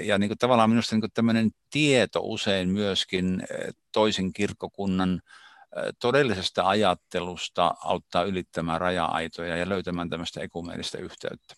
ja 0.00 0.18
niin 0.18 0.28
kuin 0.28 0.38
tavallaan 0.38 0.70
minusta 0.70 0.94
niin 0.94 1.00
kuin 1.00 1.12
tämmöinen 1.14 1.50
tieto 1.70 2.20
usein 2.22 2.68
myöskin 2.68 3.42
eh, 3.50 3.74
toisen 3.92 4.32
kirkkokunnan 4.32 5.12
eh, 5.76 5.82
todellisesta 6.00 6.68
ajattelusta 6.68 7.74
auttaa 7.84 8.22
ylittämään 8.22 8.80
raja-aitoja 8.80 9.56
ja 9.56 9.68
löytämään 9.68 10.10
tämmöistä 10.10 10.40
ekumeellistä 10.40 10.98
yhteyttä. 10.98 11.54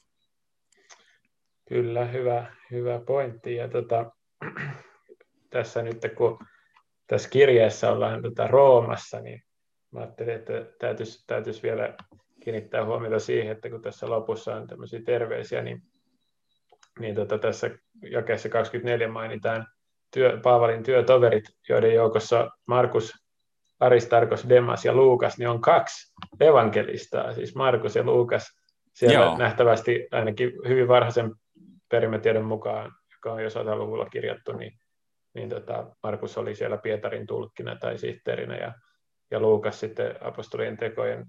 Kyllä, 1.69 2.05
hyvä, 2.05 2.53
hyvä 2.71 3.01
pointti. 3.07 3.55
Ja 3.55 3.69
tota, 3.69 4.13
tässä 5.51 5.83
nyt 5.83 5.99
kun 6.17 6.39
tässä 7.09 7.29
kirjeessä 7.29 7.93
ollaan 7.93 8.23
tota 8.23 8.47
Roomassa, 8.47 9.21
niin 9.21 9.43
mä 9.91 10.01
ajattelin, 10.01 10.35
että 10.35 10.53
täytyisi, 10.79 11.25
täytyisi 11.27 11.63
vielä 11.63 11.95
kiinnittää 12.41 12.85
huomiota 12.85 13.19
siihen, 13.19 13.53
että 13.53 13.71
kun 13.71 13.83
tässä 13.83 14.11
lopussa 14.11 14.55
on 14.55 14.67
tämmöisiä 14.67 15.01
terveisiä, 15.07 15.63
niin, 15.63 15.83
niin 16.99 17.15
tota, 17.15 17.39
tässä 17.39 17.71
jakeessa 18.11 18.49
24 18.49 19.09
mainitaan 19.09 19.67
työ, 20.15 20.41
Paavalin 20.43 20.83
työtoverit, 20.83 21.45
joiden 21.69 21.95
joukossa 21.95 22.51
Markus, 22.67 23.13
Aristarkos, 23.81 24.49
Demas 24.49 24.85
ja 24.85 24.95
Luukas, 24.95 25.39
niin 25.39 25.49
on 25.49 25.61
kaksi 25.61 26.13
evankelistaa, 26.41 27.33
siis 27.33 27.55
Markus 27.55 27.97
ja 27.97 28.03
Luukas, 28.03 28.59
siellä 28.95 29.25
Joo. 29.25 29.39
nähtävästi 29.39 30.09
ainakin 30.11 30.53
hyvin 30.69 30.89
varhaisen 30.89 31.35
perimätiedon 31.89 32.45
mukaan, 32.45 32.93
joka 33.13 33.33
on 33.33 33.43
jo 33.43 33.51
sataluvulla 33.51 34.07
kirjattu, 34.07 34.53
niin 34.53 34.73
niin 35.39 35.49
tota, 35.49 35.97
Markus 36.03 36.39
oli 36.39 36.55
siellä 36.55 36.77
Pietarin 36.77 37.27
tulkkina 37.27 37.77
tai 37.77 37.99
sihteerinä 37.99 38.57
ja, 38.57 38.73
ja 39.31 39.41
Luukas 39.41 39.81
sitten 39.81 40.17
apostolien 40.21 40.77
tekojen 40.77 41.27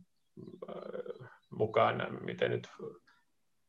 äh, 0.69 1.29
mukaan, 1.49 2.07
miten 2.21 2.51
nyt 2.51 2.67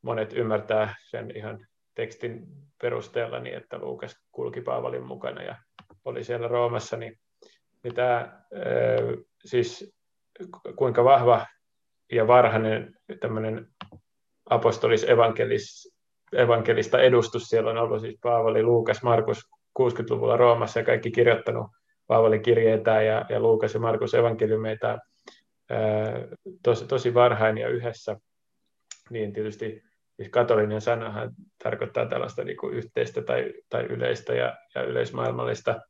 monet 0.03 0.33
ymmärtää 0.33 0.95
sen 1.11 1.37
ihan 1.37 1.67
tekstin 1.95 2.47
perusteella, 2.83 3.39
niin 3.39 3.57
että 3.57 3.79
Luukas 3.79 4.17
kulki 4.33 4.61
Paavalin 4.61 5.07
mukana 5.07 5.43
ja 5.43 5.57
oli 6.05 6.25
siellä 6.25 6.49
Roomassa, 6.49 6.97
niin, 6.97 7.19
niin 7.83 7.95
tämä 7.95 8.17
äh, 8.21 9.25
siis 9.45 9.95
kuinka 10.77 11.05
vahva 11.05 11.47
ja 12.13 12.27
varhainen 12.27 12.95
tämmöinen 13.21 13.67
apostolis 14.51 15.05
evankelis, 15.05 15.97
evankelista 16.33 17.01
edustus 17.01 17.43
siellä 17.43 17.71
on 17.71 17.79
ollut, 17.79 18.01
siis 18.01 18.19
Paavali, 18.23 18.63
Luukas, 18.63 19.03
Markus, 19.03 19.51
60-luvulla 19.79 20.37
Roomassa 20.37 20.81
ja 20.81 20.85
kaikki 20.85 21.11
kirjoittanut 21.11 21.67
Paavalin 22.07 22.43
kirjeitä 22.43 23.03
ja, 23.03 23.25
ja 23.29 23.41
Luukas 23.41 23.75
ja 23.75 23.81
Markus 23.81 24.15
evankeliumeita 24.15 24.99
tosi, 26.63 26.87
tosi 26.87 27.15
varhain 27.15 27.59
ja 27.59 27.69
yhdessä, 27.69 28.17
niin 29.11 29.33
tietysti 29.33 29.83
siis 30.17 30.29
katolinen 30.29 30.81
sanahan 30.81 31.31
tarkoittaa 31.63 32.07
tällaista 32.07 32.45
niin 32.45 32.57
kuin 32.57 32.75
yhteistä 32.75 33.23
tai, 33.23 33.55
tai 33.69 33.85
yleistä 33.85 34.35
ja, 34.35 34.57
ja 34.75 34.83
yleismaailmallista. 34.83 35.81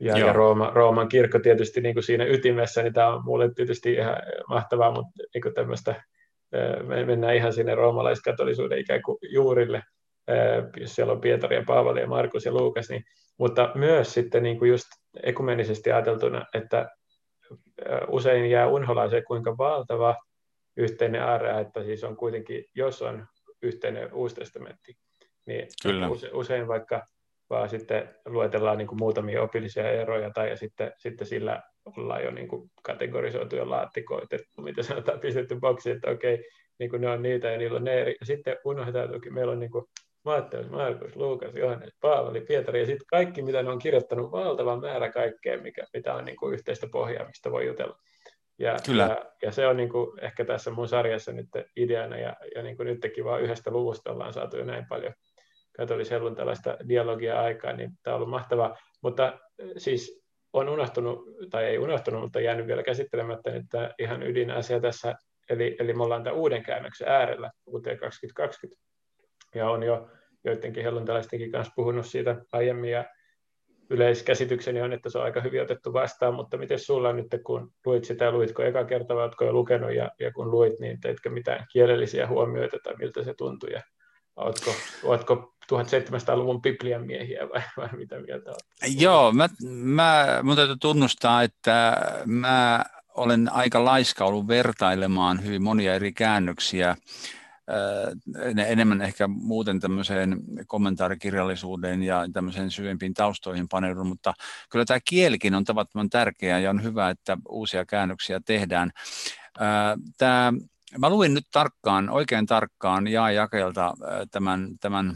Ja, 0.00 0.18
ja 0.18 0.32
Rooma, 0.32 0.70
Rooman 0.74 1.08
kirkko 1.08 1.38
tietysti 1.38 1.80
niin 1.80 1.94
kuin 1.94 2.04
siinä 2.04 2.24
ytimessä, 2.24 2.82
niin 2.82 2.92
tämä 2.92 3.14
on 3.14 3.24
mulle 3.24 3.54
tietysti 3.54 3.92
ihan 3.92 4.16
mahtavaa, 4.48 4.90
mutta 4.90 5.10
niin 5.34 5.42
kuin 5.42 5.54
tämmöistä, 5.54 6.04
me 6.86 7.04
mennään 7.04 7.36
ihan 7.36 7.52
sinne 7.52 7.74
roomalaiskatolisuuden 7.74 8.78
ikään 8.78 9.02
kuin 9.02 9.18
juurille– 9.22 9.82
jos 10.76 10.94
siellä 10.94 11.12
on 11.12 11.20
Pietari 11.20 11.56
ja 11.56 11.62
Paavali 11.66 12.00
ja 12.00 12.06
Markus 12.06 12.44
ja 12.44 12.52
Luukas, 12.52 12.88
niin, 12.90 13.04
mutta 13.38 13.72
myös 13.74 14.14
sitten 14.14 14.42
niin 14.42 14.58
kuin 14.58 14.70
just 14.70 14.86
ekumenisesti 15.22 15.92
ajateltuna, 15.92 16.46
että 16.54 16.88
usein 18.08 18.50
jää 18.50 18.68
unholaiseen, 18.68 19.24
kuinka 19.24 19.58
valtava 19.58 20.16
yhteinen 20.76 21.22
aare, 21.22 21.60
että 21.60 21.84
siis 21.84 22.04
on 22.04 22.16
kuitenkin, 22.16 22.64
jos 22.74 23.02
on 23.02 23.26
yhteinen 23.62 24.12
uusi 24.14 24.34
testamentti, 24.34 24.94
niin 25.46 25.68
Kyllä. 25.82 26.08
usein 26.32 26.68
vaikka 26.68 27.02
vaan 27.50 27.68
sitten 27.68 28.14
luetellaan 28.24 28.78
niin 28.78 28.88
kuin 28.88 28.98
muutamia 28.98 29.42
opillisia 29.42 29.90
eroja 29.90 30.30
tai 30.30 30.50
ja 30.50 30.56
sitten, 30.56 30.92
sitten 30.96 31.26
sillä 31.26 31.62
ollaan 31.84 32.24
jo 32.24 32.30
niin 32.30 32.48
kuin 32.48 32.70
kategorisoitu 32.82 33.56
jo 33.56 33.70
laattikoita, 33.70 34.36
mitä 34.58 34.82
sanotaan, 34.82 35.20
pistetty 35.20 35.56
boksi, 35.60 35.90
että 35.90 36.10
okei, 36.10 36.44
niin 36.78 36.90
kuin 36.90 37.02
ne 37.02 37.08
on 37.10 37.22
niitä 37.22 37.50
ja 37.50 37.58
niillä 37.58 37.76
on 37.76 37.84
ne 37.84 38.00
eri. 38.00 38.16
Ja 38.20 38.26
sitten 38.26 38.56
unohdetaan, 38.64 39.14
että 39.14 39.30
meillä 39.30 39.52
on 39.52 39.60
niin 39.60 39.70
kuin 39.70 39.84
Matteus, 40.26 40.70
Markus, 40.70 41.16
Luukas, 41.16 41.54
Johannes, 41.54 41.96
Paavali, 42.00 42.40
Pietari 42.40 42.80
ja 42.80 42.86
sitten 42.86 43.06
kaikki, 43.06 43.42
mitä 43.42 43.62
ne 43.62 43.70
on 43.70 43.78
kirjoittanut, 43.78 44.32
valtava 44.32 44.80
määrä 44.80 45.12
kaikkea, 45.12 45.62
mikä, 45.62 45.86
mitä 45.92 46.14
on 46.14 46.24
niin 46.24 46.36
kuin 46.36 46.54
yhteistä 46.54 46.86
pohjaa, 46.92 47.26
mistä 47.26 47.50
voi 47.50 47.66
jutella. 47.66 47.98
Ja, 48.58 48.76
Kyllä. 48.86 49.02
ja, 49.02 49.24
ja 49.42 49.52
se 49.52 49.66
on 49.66 49.76
niin 49.76 49.88
kuin 49.88 50.24
ehkä 50.24 50.44
tässä 50.44 50.70
mun 50.70 50.88
sarjassa 50.88 51.32
nyt 51.32 51.48
ideana, 51.76 52.18
ja, 52.18 52.36
ja 52.54 52.62
niin 52.62 52.76
kuin 52.76 52.86
nytkin 52.86 53.24
vaan 53.24 53.42
yhdestä 53.42 53.70
luvusta 53.70 54.12
ollaan 54.12 54.32
saatu 54.32 54.56
jo 54.56 54.64
näin 54.64 54.86
paljon 54.88 55.12
katolisellun 55.76 56.36
tällaista 56.36 56.76
dialogia 56.88 57.40
aikaan, 57.40 57.76
niin 57.76 57.90
tämä 58.02 58.14
on 58.14 58.18
ollut 58.18 58.30
mahtavaa. 58.30 58.76
Mutta 59.02 59.38
siis 59.76 60.22
on 60.52 60.68
unohtunut, 60.68 61.24
tai 61.50 61.64
ei 61.64 61.78
unohtunut, 61.78 62.22
mutta 62.22 62.40
jäänyt 62.40 62.66
vielä 62.66 62.82
käsittelemättä, 62.82 63.54
että 63.54 63.94
ihan 63.98 64.22
ydinasia 64.22 64.80
tässä, 64.80 65.14
eli, 65.50 65.76
eli 65.78 65.92
me 65.92 66.02
ollaan 66.02 66.24
tämän 66.24 66.38
uuden 66.38 66.62
käännöksen 66.62 67.08
äärellä 67.08 67.50
vuoteen 67.66 67.98
2020, 67.98 68.86
ja 69.56 69.70
on 69.70 69.82
jo 69.82 70.08
joidenkin 70.44 70.82
helluntalaistenkin 70.82 71.52
kanssa 71.52 71.72
puhunut 71.76 72.06
siitä 72.06 72.36
aiemmin, 72.52 72.90
ja 72.90 73.04
yleiskäsitykseni 73.90 74.82
on, 74.82 74.92
että 74.92 75.10
se 75.10 75.18
on 75.18 75.24
aika 75.24 75.40
hyvin 75.40 75.62
otettu 75.62 75.92
vastaan, 75.92 76.34
mutta 76.34 76.56
miten 76.56 76.78
sulla 76.78 77.12
nyt, 77.12 77.26
kun 77.44 77.72
luit 77.86 78.04
sitä, 78.04 78.30
luitko 78.30 78.62
eka 78.62 78.84
kerta 78.84 79.14
vai 79.14 79.22
oletko 79.22 79.44
jo 79.44 79.52
lukenut, 79.52 79.94
ja, 79.94 80.10
ja 80.20 80.32
kun 80.32 80.50
luit, 80.50 80.80
niin 80.80 81.00
teitkö 81.00 81.30
mitään 81.30 81.66
kielellisiä 81.72 82.26
huomioita, 82.26 82.76
tai 82.82 82.94
miltä 82.96 83.24
se 83.24 83.34
tuntui, 83.34 83.72
ja 83.72 83.82
oletko, 84.36 84.70
oletko 85.04 85.54
1700-luvun 85.72 86.62
Biblian 86.62 87.06
miehiä 87.06 87.48
vai, 87.48 87.62
vai 87.76 87.88
mitä 87.96 88.20
mieltä 88.20 88.50
olet? 88.50 89.00
Joo, 89.00 89.32
mä, 89.32 89.48
mä, 89.68 90.40
mun 90.42 90.56
täytyy 90.56 90.76
tunnustaa, 90.80 91.42
että 91.42 91.96
mä 92.26 92.84
olen 93.14 93.52
aika 93.52 93.84
laiska 93.84 94.24
ollut 94.24 94.48
vertailemaan 94.48 95.44
hyvin 95.44 95.62
monia 95.62 95.94
eri 95.94 96.12
käännöksiä 96.12 96.96
enemmän 98.66 99.02
ehkä 99.02 99.28
muuten 99.28 99.80
tämmöiseen 99.80 100.40
kommentaarikirjallisuuteen 100.66 102.02
ja 102.02 102.28
tämmöiseen 102.32 102.70
syvempiin 102.70 103.14
taustoihin 103.14 103.68
paneudun, 103.68 104.06
mutta 104.06 104.34
kyllä 104.70 104.84
tämä 104.84 105.00
kielikin 105.08 105.54
on 105.54 105.64
tavattoman 105.64 106.10
tärkeä 106.10 106.58
ja 106.58 106.70
on 106.70 106.82
hyvä, 106.82 107.10
että 107.10 107.38
uusia 107.48 107.84
käännöksiä 107.84 108.40
tehdään. 108.44 108.90
Tämä, 110.18 110.52
mä 110.98 111.10
luin 111.10 111.34
nyt 111.34 111.46
tarkkaan, 111.52 112.10
oikein 112.10 112.46
tarkkaan 112.46 113.08
Jaa 113.08 113.30
Jakelta 113.30 113.94
tämän, 114.30 114.68
tämän 114.80 115.14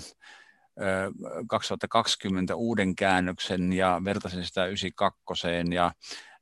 2020 1.49 2.55
uuden 2.55 2.97
käännöksen 2.97 3.73
ja 3.73 4.01
vertasin 4.05 4.45
sitä 4.45 4.67
92 4.67 5.47
ja 5.75 5.93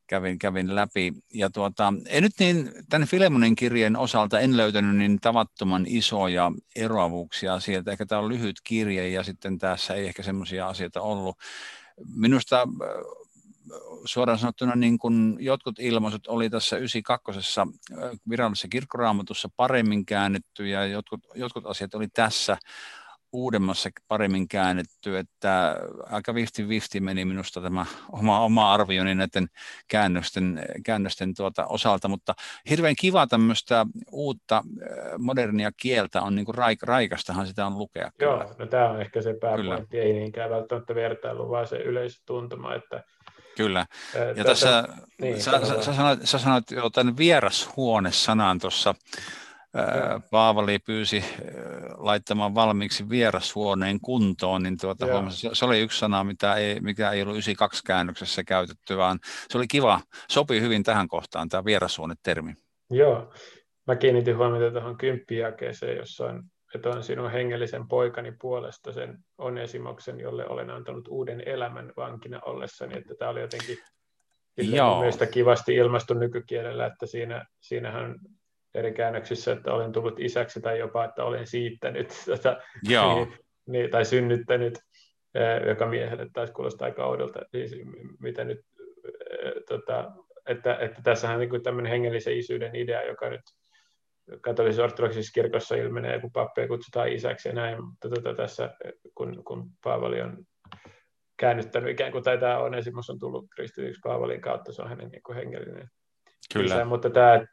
kävin, 0.08 0.38
kävin 0.38 0.74
läpi. 0.74 1.12
Ja 1.34 1.50
tuota, 1.50 1.92
en 2.06 2.22
nyt 2.22 2.32
niin, 2.38 2.72
tämän 2.88 3.08
Filemonin 3.08 3.56
kirjeen 3.56 3.96
osalta 3.96 4.40
en 4.40 4.56
löytänyt 4.56 4.96
niin 4.96 5.20
tavattoman 5.20 5.84
isoja 5.86 6.52
eroavuuksia 6.76 7.60
sieltä. 7.60 7.90
Ehkä 7.92 8.06
tämä 8.06 8.20
on 8.20 8.28
lyhyt 8.28 8.56
kirje 8.64 9.08
ja 9.08 9.22
sitten 9.22 9.58
tässä 9.58 9.94
ei 9.94 10.06
ehkä 10.06 10.22
semmoisia 10.22 10.68
asioita 10.68 11.00
ollut. 11.00 11.36
Minusta 12.14 12.60
äh, 12.60 12.66
suoraan 14.04 14.38
sanottuna 14.38 14.74
niin 14.74 14.98
kuin 14.98 15.36
jotkut 15.40 15.78
ilmaisut 15.78 16.26
oli 16.26 16.50
tässä 16.50 16.76
92. 16.76 17.60
Äh, 17.60 17.66
virallisessa 18.28 18.68
kirkkoraamatussa 18.68 19.48
paremmin 19.56 20.06
käännetty 20.06 20.68
ja 20.68 20.86
jotkut, 20.86 21.20
jotkut 21.34 21.66
asiat 21.66 21.94
oli 21.94 22.08
tässä 22.08 22.56
uudemmassa 23.32 23.90
paremmin 24.08 24.48
käännetty, 24.48 25.18
että 25.18 25.76
aika 26.10 26.34
vifti 26.34 26.68
vifti 26.68 27.00
meni 27.00 27.24
minusta 27.24 27.60
tämä 27.60 27.86
oma, 28.12 28.40
oma 28.40 28.74
arvioni 28.74 29.14
näiden 29.14 29.48
käännösten, 29.88 30.62
käännösten 30.84 31.34
tuota 31.34 31.66
osalta, 31.66 32.08
mutta 32.08 32.34
hirveän 32.70 32.94
kiva 32.98 33.26
tämmöistä 33.26 33.86
uutta 34.12 34.56
äh, 34.56 35.18
modernia 35.18 35.70
kieltä 35.76 36.22
on 36.22 36.34
niin 36.34 36.44
kuin 36.44 36.54
raik, 36.54 36.82
raikastahan 36.82 37.46
sitä 37.46 37.66
on 37.66 37.78
lukea. 37.78 38.10
Joo, 38.20 38.38
kyllä. 38.38 38.54
no 38.58 38.66
tämä 38.66 38.90
on 38.90 39.00
ehkä 39.00 39.22
se 39.22 39.34
pääpointti, 39.40 39.86
kyllä. 39.90 40.04
ei 40.04 40.12
niinkään 40.12 40.50
välttämättä 40.50 40.94
vertailu, 40.94 41.50
vaan 41.50 41.66
se 41.66 41.76
yleistuntuma, 41.76 42.74
että 42.74 43.04
Kyllä. 43.56 43.86
Ja 44.36 44.44
tässä, 44.44 44.88
niin, 45.20 45.42
sä, 45.42 45.60
sä, 45.66 45.82
sä, 45.82 45.92
sanoit, 45.92 46.20
sä 46.24 46.38
sanoit 46.38 46.70
jo 46.70 46.90
tämän 46.90 47.16
vierashuone-sanan 47.16 48.58
tuossa 48.58 48.94
Paavali 50.30 50.78
pyysi 50.78 51.24
laittamaan 51.96 52.54
valmiiksi 52.54 53.08
vierashuoneen 53.08 54.00
kuntoon, 54.00 54.62
niin 54.62 54.78
tuota, 54.80 55.06
huomasi, 55.06 55.48
se 55.52 55.64
oli 55.64 55.80
yksi 55.80 55.98
sana, 55.98 56.24
mitä 56.24 56.54
ei, 56.54 56.80
mikä 56.80 57.10
ei 57.10 57.22
ollut 57.22 57.34
92 57.34 57.82
käännöksessä 57.86 58.44
käytetty, 58.44 58.96
vaan 58.96 59.18
se 59.48 59.58
oli 59.58 59.66
kiva, 59.66 60.00
sopii 60.28 60.60
hyvin 60.60 60.82
tähän 60.82 61.08
kohtaan 61.08 61.48
tämä 61.48 61.64
vierashuone-termi. 61.64 62.54
Joo, 62.90 63.32
mä 63.86 63.96
kiinnitin 63.96 64.36
huomiota 64.36 64.70
tuohon 64.72 64.98
kymppijakeeseen, 64.98 65.96
jossa 65.96 66.24
on, 66.24 66.42
että 66.74 66.88
on 66.88 67.02
sinun 67.02 67.30
hengellisen 67.30 67.88
poikani 67.88 68.32
puolesta 68.40 68.92
sen 68.92 69.18
onesimoksen, 69.38 70.20
jolle 70.20 70.48
olen 70.48 70.70
antanut 70.70 71.08
uuden 71.08 71.42
elämän 71.46 71.92
vankina 71.96 72.40
ollessani, 72.40 72.98
että 72.98 73.14
tämä 73.18 73.30
oli 73.30 73.40
jotenkin 73.40 73.78
Joo. 74.56 74.98
mielestäni 74.98 75.30
kivasti 75.30 75.74
ilmastu 75.74 76.14
nykykielellä, 76.14 76.86
että 76.86 77.06
siinä, 77.06 77.44
siinähän 77.60 78.14
eri 78.74 78.92
käännöksissä, 78.92 79.52
että 79.52 79.72
olen 79.72 79.92
tullut 79.92 80.20
isäksi 80.20 80.60
tai 80.60 80.78
jopa, 80.78 81.04
että 81.04 81.24
olen 81.24 81.46
siittänyt 81.46 82.08
tota, 82.26 82.56
Joo. 82.88 83.14
Niin, 83.14 83.38
niin, 83.66 83.90
tai 83.90 84.04
synnyttänyt, 84.04 84.78
joka 85.68 85.86
miehelle 85.86 86.26
taisi 86.32 86.52
kuulostaa 86.52 86.86
aika 86.86 87.06
oudolta, 87.06 87.40
siis 87.50 87.72
mitä 88.20 88.44
nyt, 88.44 88.60
tota, 89.68 90.12
että, 90.46 90.74
että 90.74 91.02
tässähän 91.02 91.38
niin 91.38 91.62
tämmöinen 91.62 91.90
hengellisen 91.90 92.36
isyyden 92.36 92.76
idea, 92.76 93.02
joka 93.02 93.30
nyt 93.30 93.40
katolisessa 94.40 94.84
ortodoksisessa 94.84 95.32
kirkossa 95.34 95.74
ilmenee, 95.74 96.20
kun 96.20 96.32
pappeja 96.32 96.68
kutsutaan 96.68 97.08
isäksi 97.08 97.48
ja 97.48 97.54
näin, 97.54 97.84
mutta 97.84 98.08
tota, 98.08 98.34
tässä 98.34 98.70
kun, 99.14 99.44
kun 99.44 99.70
Paavali 99.84 100.20
on 100.20 100.44
käännyttänyt 101.36 101.90
ikään 101.90 102.12
kuin, 102.12 102.24
tai 102.24 102.38
tämä 102.38 102.58
Onesimus 102.58 103.10
on 103.10 103.18
tullut 103.18 103.46
kristityksi 103.54 104.00
Paavalin 104.02 104.40
kautta, 104.40 104.72
se 104.72 104.82
on 104.82 104.88
hänen 104.88 105.08
niin 105.08 105.22
kuin 105.22 105.36
hengellinen 105.36 105.88
Kyllä. 106.52 106.74
Isä, 106.74 106.84
mutta 106.84 107.10
tämä 107.10 107.46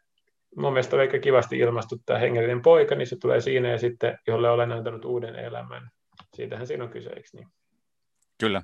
mun 0.57 0.73
mielestä 0.73 0.95
on 0.95 0.99
aika 0.99 1.19
kivasti 1.19 1.57
ilmastu 1.57 1.97
tämä 2.05 2.19
hengellinen 2.19 2.61
poika, 2.61 2.95
niin 2.95 3.07
se 3.07 3.15
tulee 3.15 3.41
siinä 3.41 3.69
ja 3.69 3.77
sitten, 3.77 4.17
jolle 4.27 4.49
olen 4.49 4.71
antanut 4.71 5.05
uuden 5.05 5.35
elämän. 5.35 5.89
Siitähän 6.35 6.67
siinä 6.67 6.83
on 6.83 6.89
kyse, 6.89 7.09
eikö 7.09 7.29
niin? 7.33 7.47
Kyllä. 8.39 8.61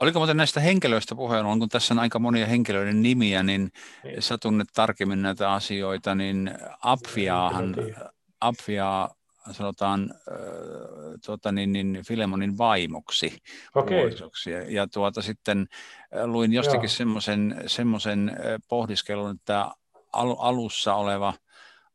Oliko 0.00 0.18
muuten 0.18 0.36
näistä 0.36 0.60
henkilöistä 0.60 1.14
puheen, 1.14 1.46
on 1.46 1.58
kun 1.58 1.68
tässä 1.68 1.94
on 1.94 1.98
aika 1.98 2.18
monia 2.18 2.46
henkilöiden 2.46 3.02
nimiä, 3.02 3.42
niin, 3.42 3.70
niin. 4.04 4.22
sä 4.22 4.38
tunnet 4.38 4.68
tarkemmin 4.74 5.22
näitä 5.22 5.52
asioita, 5.52 6.14
niin 6.14 6.50
Apfiaahan, 6.82 7.76
Apfiaa 8.40 9.14
sanotaan 9.50 10.10
äh, 10.12 10.36
tuota, 11.26 11.52
niin, 11.52 11.72
niin 11.72 12.00
Filemonin 12.06 12.58
vaimoksi. 12.58 13.38
Okay. 13.74 14.10
Ja, 14.46 14.70
ja 14.70 14.86
tuota, 14.86 15.22
sitten 15.22 15.66
luin 16.24 16.52
jostakin 16.52 16.88
semmoisen, 16.88 17.62
semmoisen 17.66 18.32
pohdiskelun, 18.68 19.30
että 19.30 19.70
al, 20.12 20.36
alussa 20.38 20.94
oleva 20.94 21.34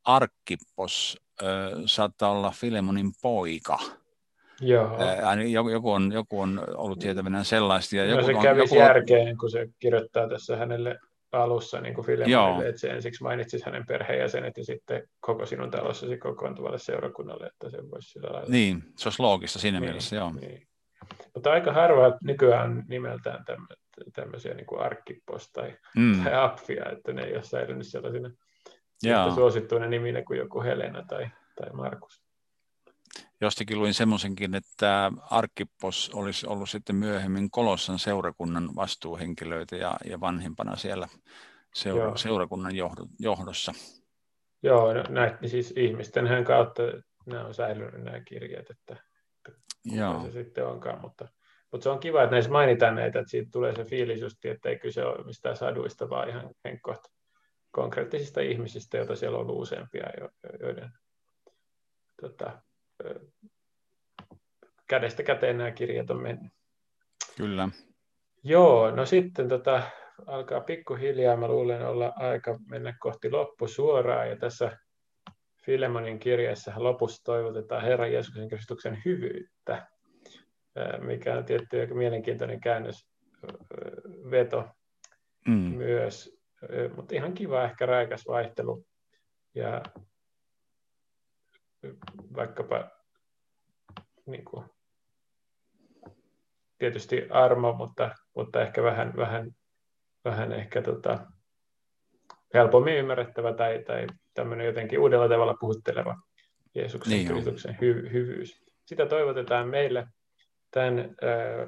Arkippos 0.03 1.17
äh, 1.41 1.47
saattaa 1.85 2.31
olla 2.31 2.51
Filemonin 2.51 3.11
poika. 3.21 3.79
Joo. 4.61 4.97
joku, 5.71 5.91
on, 5.91 6.11
joku 6.11 6.41
on 6.41 6.63
ollut 6.75 6.99
tietävänä 6.99 7.43
sellaista. 7.43 7.95
Ja 7.95 8.03
no, 8.03 8.09
joku 8.09 8.25
se 8.25 8.33
kävisi 8.33 8.77
on, 8.77 8.83
järkeen, 8.83 9.37
kun 9.37 9.51
se 9.51 9.67
kirjoittaa 9.79 10.29
tässä 10.29 10.57
hänelle 10.57 10.99
alussa 11.31 11.81
niin 11.81 11.93
kuin 11.95 12.05
Filemonille, 12.05 12.67
että 12.67 12.81
se 12.81 12.87
ensiksi 12.87 13.23
mainitsisi 13.23 13.65
hänen 13.65 13.85
perheenjäsenet 13.85 14.57
ja 14.57 14.65
sitten 14.65 15.07
koko 15.19 15.45
sinun 15.45 15.71
talossasi 15.71 16.17
kokoontuvalle 16.17 16.79
seurakunnalle, 16.79 17.47
että 17.47 17.69
se 17.69 17.77
voisi 17.91 18.09
sillä 18.09 18.29
lailla. 18.31 18.49
Niin, 18.49 18.83
se 18.97 19.07
olisi 19.07 19.21
loogista 19.21 19.59
siinä 19.59 19.79
niin, 19.79 19.89
mielessä, 19.89 20.15
joo. 20.15 20.31
Niin. 20.41 20.67
Mutta 21.33 21.51
aika 21.51 21.73
harva 21.73 22.17
nykyään 22.23 22.83
nimeltään 22.87 23.45
tämmöisiä 24.13 24.53
niin 24.53 24.65
kuin 24.65 24.81
arkkipos 24.81 25.51
tai, 25.51 25.77
mm. 25.95 26.23
tai 26.23 26.33
appia, 26.35 26.89
että 26.91 27.13
ne 27.13 27.23
ei 27.23 27.35
ole 27.35 27.43
säilynyt 27.43 27.87
sellaisina 27.87 28.31
suosittuina 29.35 29.87
niminä 29.87 30.23
kuin 30.23 30.39
joku 30.39 30.61
Helena 30.61 31.03
tai, 31.07 31.29
tai 31.55 31.69
Markus. 31.73 32.25
Jostakin 33.41 33.79
luin 33.79 33.93
semmoisenkin, 33.93 34.55
että 34.55 35.11
Arkippos 35.29 36.11
olisi 36.13 36.47
ollut 36.47 36.69
sitten 36.69 36.95
myöhemmin 36.95 37.51
Kolossan 37.51 37.99
seurakunnan 37.99 38.69
vastuuhenkilöitä 38.75 39.75
ja, 39.75 39.97
ja 40.05 40.19
vanhimpana 40.19 40.75
siellä 40.75 41.07
seura, 41.73 42.17
seurakunnan 42.17 42.73
johdossa. 43.19 43.73
Joo, 44.63 44.93
no, 44.93 45.03
näitä 45.09 45.47
siis 45.47 45.73
ihmisten 45.77 46.45
kautta 46.45 46.83
nämä 47.25 47.45
on 47.45 47.53
säilynyt 47.53 48.03
nämä 48.03 48.19
kirjat, 48.19 48.69
että, 48.69 48.97
että 49.35 49.61
Joo. 49.85 50.25
se 50.25 50.31
sitten 50.31 50.67
onkaan, 50.67 51.01
mutta, 51.01 51.27
mutta 51.75 51.83
se 51.83 51.89
on 51.89 51.99
kiva, 51.99 52.23
että 52.23 52.35
näissä 52.35 52.51
mainitaan 52.51 52.95
näitä, 52.95 53.19
että 53.19 53.31
siitä 53.31 53.49
tulee 53.51 53.75
se 53.75 53.83
fiilis 53.83 54.21
just, 54.21 54.45
että 54.45 54.69
ei 54.69 54.79
kyse 54.79 55.05
ole 55.05 55.25
mistään 55.25 55.55
saduista, 55.55 56.09
vaan 56.09 56.29
ihan 56.29 56.49
henkkohta 56.65 57.09
konkreettisista 57.71 58.41
ihmisistä, 58.41 58.97
joita 58.97 59.15
siellä 59.15 59.37
on 59.37 59.41
ollut 59.41 59.61
useampia, 59.61 60.09
joiden 60.59 60.91
tota, 62.21 62.61
kädestä 64.87 65.23
käteen 65.23 65.57
nämä 65.57 65.71
kirjat 65.71 66.09
on 66.09 66.21
mennyt. 66.21 66.53
Kyllä. 67.37 67.69
Joo, 68.43 68.91
no 68.91 69.05
sitten 69.05 69.49
tota, 69.49 69.81
alkaa 70.25 70.61
pikkuhiljaa, 70.61 71.37
mä 71.37 71.47
luulen 71.47 71.87
olla 71.87 72.13
aika 72.15 72.59
mennä 72.69 72.93
kohti 72.99 73.31
loppusuoraa, 73.31 74.25
ja 74.25 74.35
tässä 74.35 74.77
Filemonin 75.65 76.19
kirjeessä 76.19 76.73
lopussa 76.75 77.23
toivotetaan 77.23 77.81
Herran 77.81 78.13
Jeesuksen 78.13 78.49
Kristuksen 78.49 79.01
hyvyyttä, 79.05 79.87
mikä 80.99 81.37
on 81.37 81.45
tietty 81.45 81.79
aika 81.79 81.95
mielenkiintoinen 81.95 82.61
käännösveto 82.61 84.69
mm. 85.47 85.53
myös, 85.53 86.37
mutta 86.95 87.15
ihan 87.15 87.33
kiva 87.33 87.63
ehkä 87.63 87.85
räikäs 87.85 88.27
vaihtelu. 88.27 88.85
Ja 89.55 89.83
vaikkapa 92.35 92.89
niin 94.25 94.45
kuin, 94.45 94.65
tietysti 96.77 97.27
armo, 97.29 97.73
mutta, 97.73 98.15
mutta 98.35 98.61
ehkä 98.61 98.83
vähän, 98.83 99.13
vähän, 99.15 99.51
vähän 100.25 100.51
ehkä 100.51 100.81
tota, 100.81 101.25
helpommin 102.53 102.97
ymmärrettävä 102.97 103.53
tai, 103.53 103.83
tai 103.83 104.07
tämmöinen 104.33 104.65
jotenkin 104.65 104.99
uudella 104.99 105.29
tavalla 105.29 105.57
puhutteleva 105.59 106.15
Jeesuksen 106.75 107.13
niin 107.13 107.27
Kristuksen 107.27 107.77
hy, 107.81 108.09
hyvyys. 108.11 108.63
Sitä 108.85 109.05
toivotetaan 109.05 109.67
meille 109.67 110.07
tämän 110.75 111.15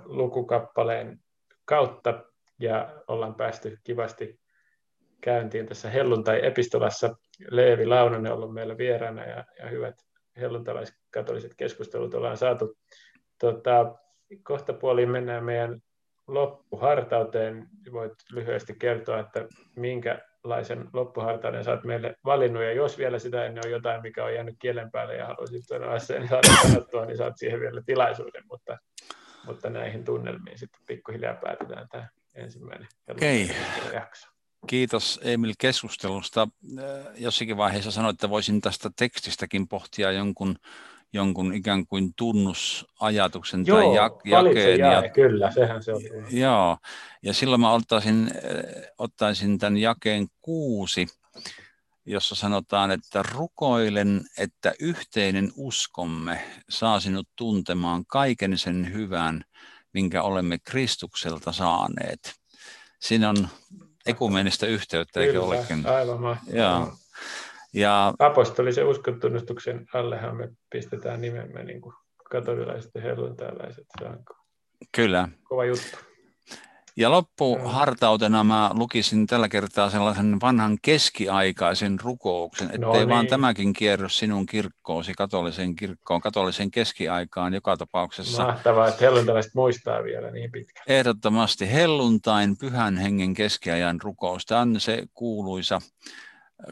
lukukappaleen 0.06 1.20
kautta 1.66 2.24
ja 2.60 3.04
ollaan 3.08 3.36
päästy 3.36 3.78
kivasti 3.84 4.40
käyntiin 5.22 5.66
tässä 5.66 5.90
helluntai-epistolassa. 5.90 7.16
Leevi 7.52 7.86
Launonen 7.86 8.32
on 8.32 8.38
ollut 8.38 8.54
meillä 8.54 8.78
vieraana 8.78 9.26
ja, 9.26 9.46
ja 9.60 9.70
hyvät 9.70 9.96
helluntalaiskatoliset 10.38 11.52
keskustelut 11.58 12.14
ollaan 12.14 12.38
saatu. 12.38 12.78
Tota, 13.40 13.96
kohta 14.44 14.74
puoliin 14.74 15.10
mennään 15.10 15.44
meidän 15.44 15.82
loppuhartauteen. 16.28 17.68
Voit 17.92 18.14
lyhyesti 18.32 18.76
kertoa, 18.80 19.20
että 19.20 19.48
minkälaisen 20.48 20.90
loppuhartauden 20.94 21.64
saat 21.64 21.84
meille 21.84 22.16
valinnut, 22.26 22.64
ja 22.64 22.74
jos 22.74 22.98
vielä 22.98 23.20
sitä 23.20 23.46
ennen 23.46 23.66
on 23.66 23.72
jotain, 23.72 24.02
mikä 24.02 24.26
on 24.26 24.34
jäänyt 24.34 24.56
kielen 24.60 24.92
päälle 24.92 25.16
ja 25.16 25.26
haluaisit 25.26 25.68
tuoda 25.68 25.92
asian 25.92 26.28
saada 26.28 26.48
sanottua, 26.62 27.06
niin 27.06 27.18
saat 27.18 27.38
siihen 27.38 27.60
vielä 27.60 27.82
tilaisuuden, 27.86 28.44
mutta, 28.52 28.78
mutta 29.46 29.70
näihin 29.70 30.04
tunnelmiin 30.04 30.60
sitten 30.60 30.82
pikkuhiljaa 30.88 31.34
päätetään 31.34 31.88
tämä 31.90 32.08
ensimmäinen 32.36 32.88
okay. 33.12 33.48
jakso. 33.94 34.28
Kiitos 34.68 35.20
Emil 35.24 35.54
keskustelusta. 35.60 36.48
Äh, 36.80 36.86
jossakin 37.16 37.58
vaiheessa 37.58 37.92
sanoit, 37.92 38.14
että 38.14 38.30
voisin 38.30 38.62
tästä 38.62 38.90
tekstistäkin 38.96 39.68
pohtia 39.68 40.12
jonkun, 40.12 40.56
jonkun 41.14 41.54
ikään 41.54 41.88
kuin 41.88 42.14
tunnusajatuksen 42.16 43.64
Joo, 43.66 43.78
tai 43.78 44.08
jak- 44.08 44.22
jakeen. 44.26 44.80
Ja, 44.80 45.10
kyllä, 45.10 45.52
sehän 45.52 45.84
se 45.84 45.94
oli. 45.94 46.10
Joo, 46.30 46.78
ja 47.24 47.34
silloin 47.34 47.62
mä 47.62 47.72
ottaisin, 47.72 48.32
äh, 48.36 48.92
ottaisin 48.98 49.58
tämän 49.58 49.78
jakeen 49.78 50.28
kuusi, 50.42 51.08
jossa 52.06 52.36
sanotaan, 52.36 52.92
että 52.92 53.24
rukoilen, 53.34 54.22
että 54.38 54.74
yhteinen 54.80 55.52
uskomme 55.56 56.44
saa 56.70 57.00
sinut 57.00 57.28
tuntemaan 57.36 58.06
kaiken 58.06 58.58
sen 58.58 58.94
hyvän, 58.94 59.44
minkä 59.94 60.24
olemme 60.24 60.58
Kristukselta 60.60 61.52
saaneet. 61.52 62.34
Siinä 63.00 63.30
on 63.30 63.48
ekumenista 64.06 64.66
yhteyttä, 64.66 65.20
eikö 65.20 65.44
olekin? 65.44 65.86
aivan 65.88 66.22
mahtavaa. 66.22 66.98
Ja, 67.74 68.14
Apostolisen 68.20 68.88
uskontunnustuksen 68.88 69.86
allehan 69.94 70.38
me 70.38 70.50
pistetään 70.70 71.22
nimemme 71.22 71.64
niin 71.64 71.82
kuin 71.82 71.94
katolilaiset 72.30 72.92
ja 72.96 73.02
helluntalaiset. 73.02 73.86
Se 74.00 74.06
on 74.06 74.24
Kyllä. 74.92 75.30
kova 75.44 75.66
juttu. 75.66 75.98
Ja 76.98 77.12
loppuhartautena 77.12 78.44
mä 78.44 78.72
lukisin 78.74 79.28
tällä 79.28 79.50
kertaa 79.50 79.90
sellaisen 79.90 80.38
vanhan 80.42 80.78
keskiaikaisen 80.82 82.00
rukouksen, 82.00 82.68
ettei 82.68 82.80
no 82.80 82.94
niin. 82.94 83.10
vaan 83.10 83.28
tämäkin 83.28 83.74
kierros 83.74 84.20
sinun 84.20 84.46
kirkkoosi, 84.46 85.14
katoliseen 85.14 85.76
kirkkoon, 85.76 86.22
katoliseen 86.22 86.72
keskiaikaan 86.72 87.54
joka 87.54 87.78
tapauksessa. 87.78 88.44
Mahtavaa, 88.44 88.88
että 88.88 89.06
helluntalaiset 89.06 89.56
muistaa 89.56 90.04
vielä 90.04 90.32
niin 90.32 90.52
pitkään. 90.52 90.84
Ehdottomasti 90.88 91.74
helluntain 91.74 92.58
pyhän 92.58 92.98
hengen 92.98 93.34
keskiajan 93.34 94.02
rukous. 94.02 94.46
Tämä 94.46 94.62
on 94.62 94.80
se 94.80 95.04
kuuluisa 95.14 95.80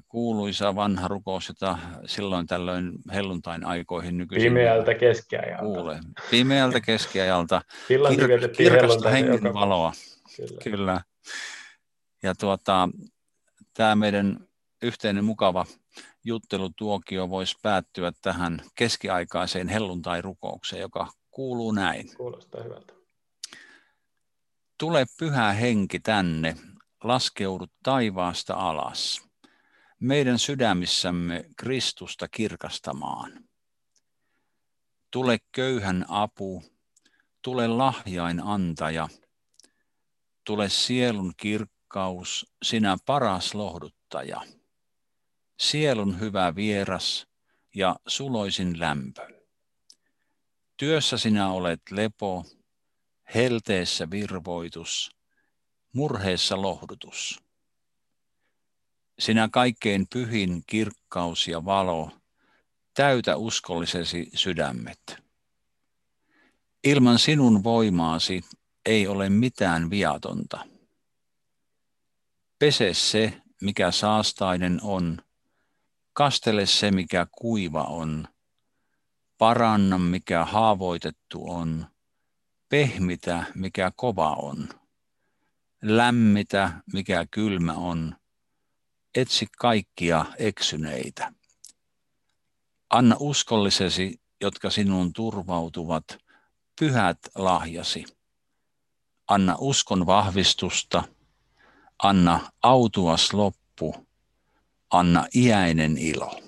kuuluisa 0.08 0.76
vanha 0.76 1.08
rukous, 1.08 1.48
jota 1.48 1.78
silloin 2.06 2.48
tällöin 2.48 2.92
helluntain 3.14 3.66
aikoihin 3.66 4.18
nykyisin 4.18 4.52
Pimeältä 4.52 4.94
keskiajalta. 4.94 5.64
Kuule. 5.64 6.00
Pimeältä 6.32 6.82
keskiajalta. 6.82 7.62
Silloin 7.88 8.20
Kir- 8.20 8.56
kirkasta 8.58 9.10
hengen 9.10 9.54
valoa. 9.54 9.94
Kyllä. 10.38 10.62
Kyllä. 10.64 11.02
Ja 12.24 12.36
tuota, 12.36 12.90
tämä 13.74 13.96
meidän 13.96 14.48
yhteinen 14.82 15.24
mukava 15.24 15.66
juttelutuokio 16.24 17.30
voisi 17.30 17.56
päättyä 17.62 18.12
tähän 18.22 18.62
keskiaikaiseen 18.76 19.68
helluntai-rukoukseen, 19.68 20.82
joka 20.82 21.08
kuuluu 21.32 21.72
näin. 21.72 22.16
Kuulostaa 22.18 22.64
hyvältä. 22.64 22.94
Tule 24.80 25.06
pyhä 25.20 25.52
henki 25.52 26.00
tänne, 26.00 26.56
laskeudu 27.04 27.66
taivaasta 27.84 28.54
alas, 28.54 29.25
meidän 30.00 30.39
sydämissämme 30.39 31.46
Kristusta 31.58 32.28
kirkastamaan. 32.28 33.43
Tule 35.12 35.38
köyhän 35.52 36.06
apu, 36.10 36.64
tule 37.41 37.68
lahjain 37.68 38.39
antaja, 38.39 39.10
tule 40.43 40.70
sielun 40.70 41.34
kirkkaus, 41.38 42.54
sinä 42.64 42.98
paras 43.06 43.54
lohduttaja. 43.56 44.41
Sielun 45.60 46.20
hyvä 46.20 46.56
vieras 46.56 47.28
ja 47.76 47.96
suloisin 48.08 48.80
lämpö. 48.80 49.28
Työssä 50.78 51.18
sinä 51.18 51.50
olet 51.50 51.82
lepo, 51.91 52.46
helteessä 53.36 54.10
virvoitus, 54.10 55.12
murheessa 55.93 56.62
lohdutus. 56.62 57.45
Sinä 59.20 59.49
kaikkein 59.51 60.07
pyhin 60.13 60.63
kirkkaus 60.68 61.47
ja 61.47 61.66
valo, 61.66 62.11
täytä 62.93 63.36
uskollisesi 63.36 64.30
sydämet. 64.34 65.18
Ilman 66.84 67.20
sinun 67.20 67.63
voimaasi 67.63 68.41
ei 68.86 69.07
ole 69.07 69.30
mitään 69.30 69.89
viatonta. 69.89 70.68
Pese 72.59 72.93
se, 72.93 73.41
mikä 73.61 73.91
saastainen 73.91 74.80
on, 74.84 75.22
kastele 76.13 76.66
se, 76.66 76.91
mikä 76.91 77.28
kuiva 77.32 77.84
on, 77.84 78.28
paranna, 79.38 79.97
mikä 79.97 80.45
haavoitettu 80.45 81.49
on, 81.49 81.86
pehmitä, 82.70 83.43
mikä 83.55 83.91
kova 83.95 84.34
on, 84.34 84.70
lämmitä, 85.82 86.72
mikä 86.93 87.26
kylmä 87.32 87.74
on, 87.74 88.16
etsi 89.16 89.47
kaikkia 89.57 90.26
eksyneitä. 90.39 91.34
Anna 92.89 93.16
uskollisesi, 93.20 94.22
jotka 94.41 94.70
sinun 94.70 95.13
turvautuvat, 95.13 96.05
pyhät 96.80 97.20
lahjasi. 97.36 98.05
Anna 99.28 99.55
uskon 99.59 100.05
vahvistusta, 100.05 101.03
anna 102.03 102.51
autuas 102.63 103.34
loppu, 103.34 103.95
anna 104.89 105.28
iäinen 105.36 105.97
ilo. 105.97 106.45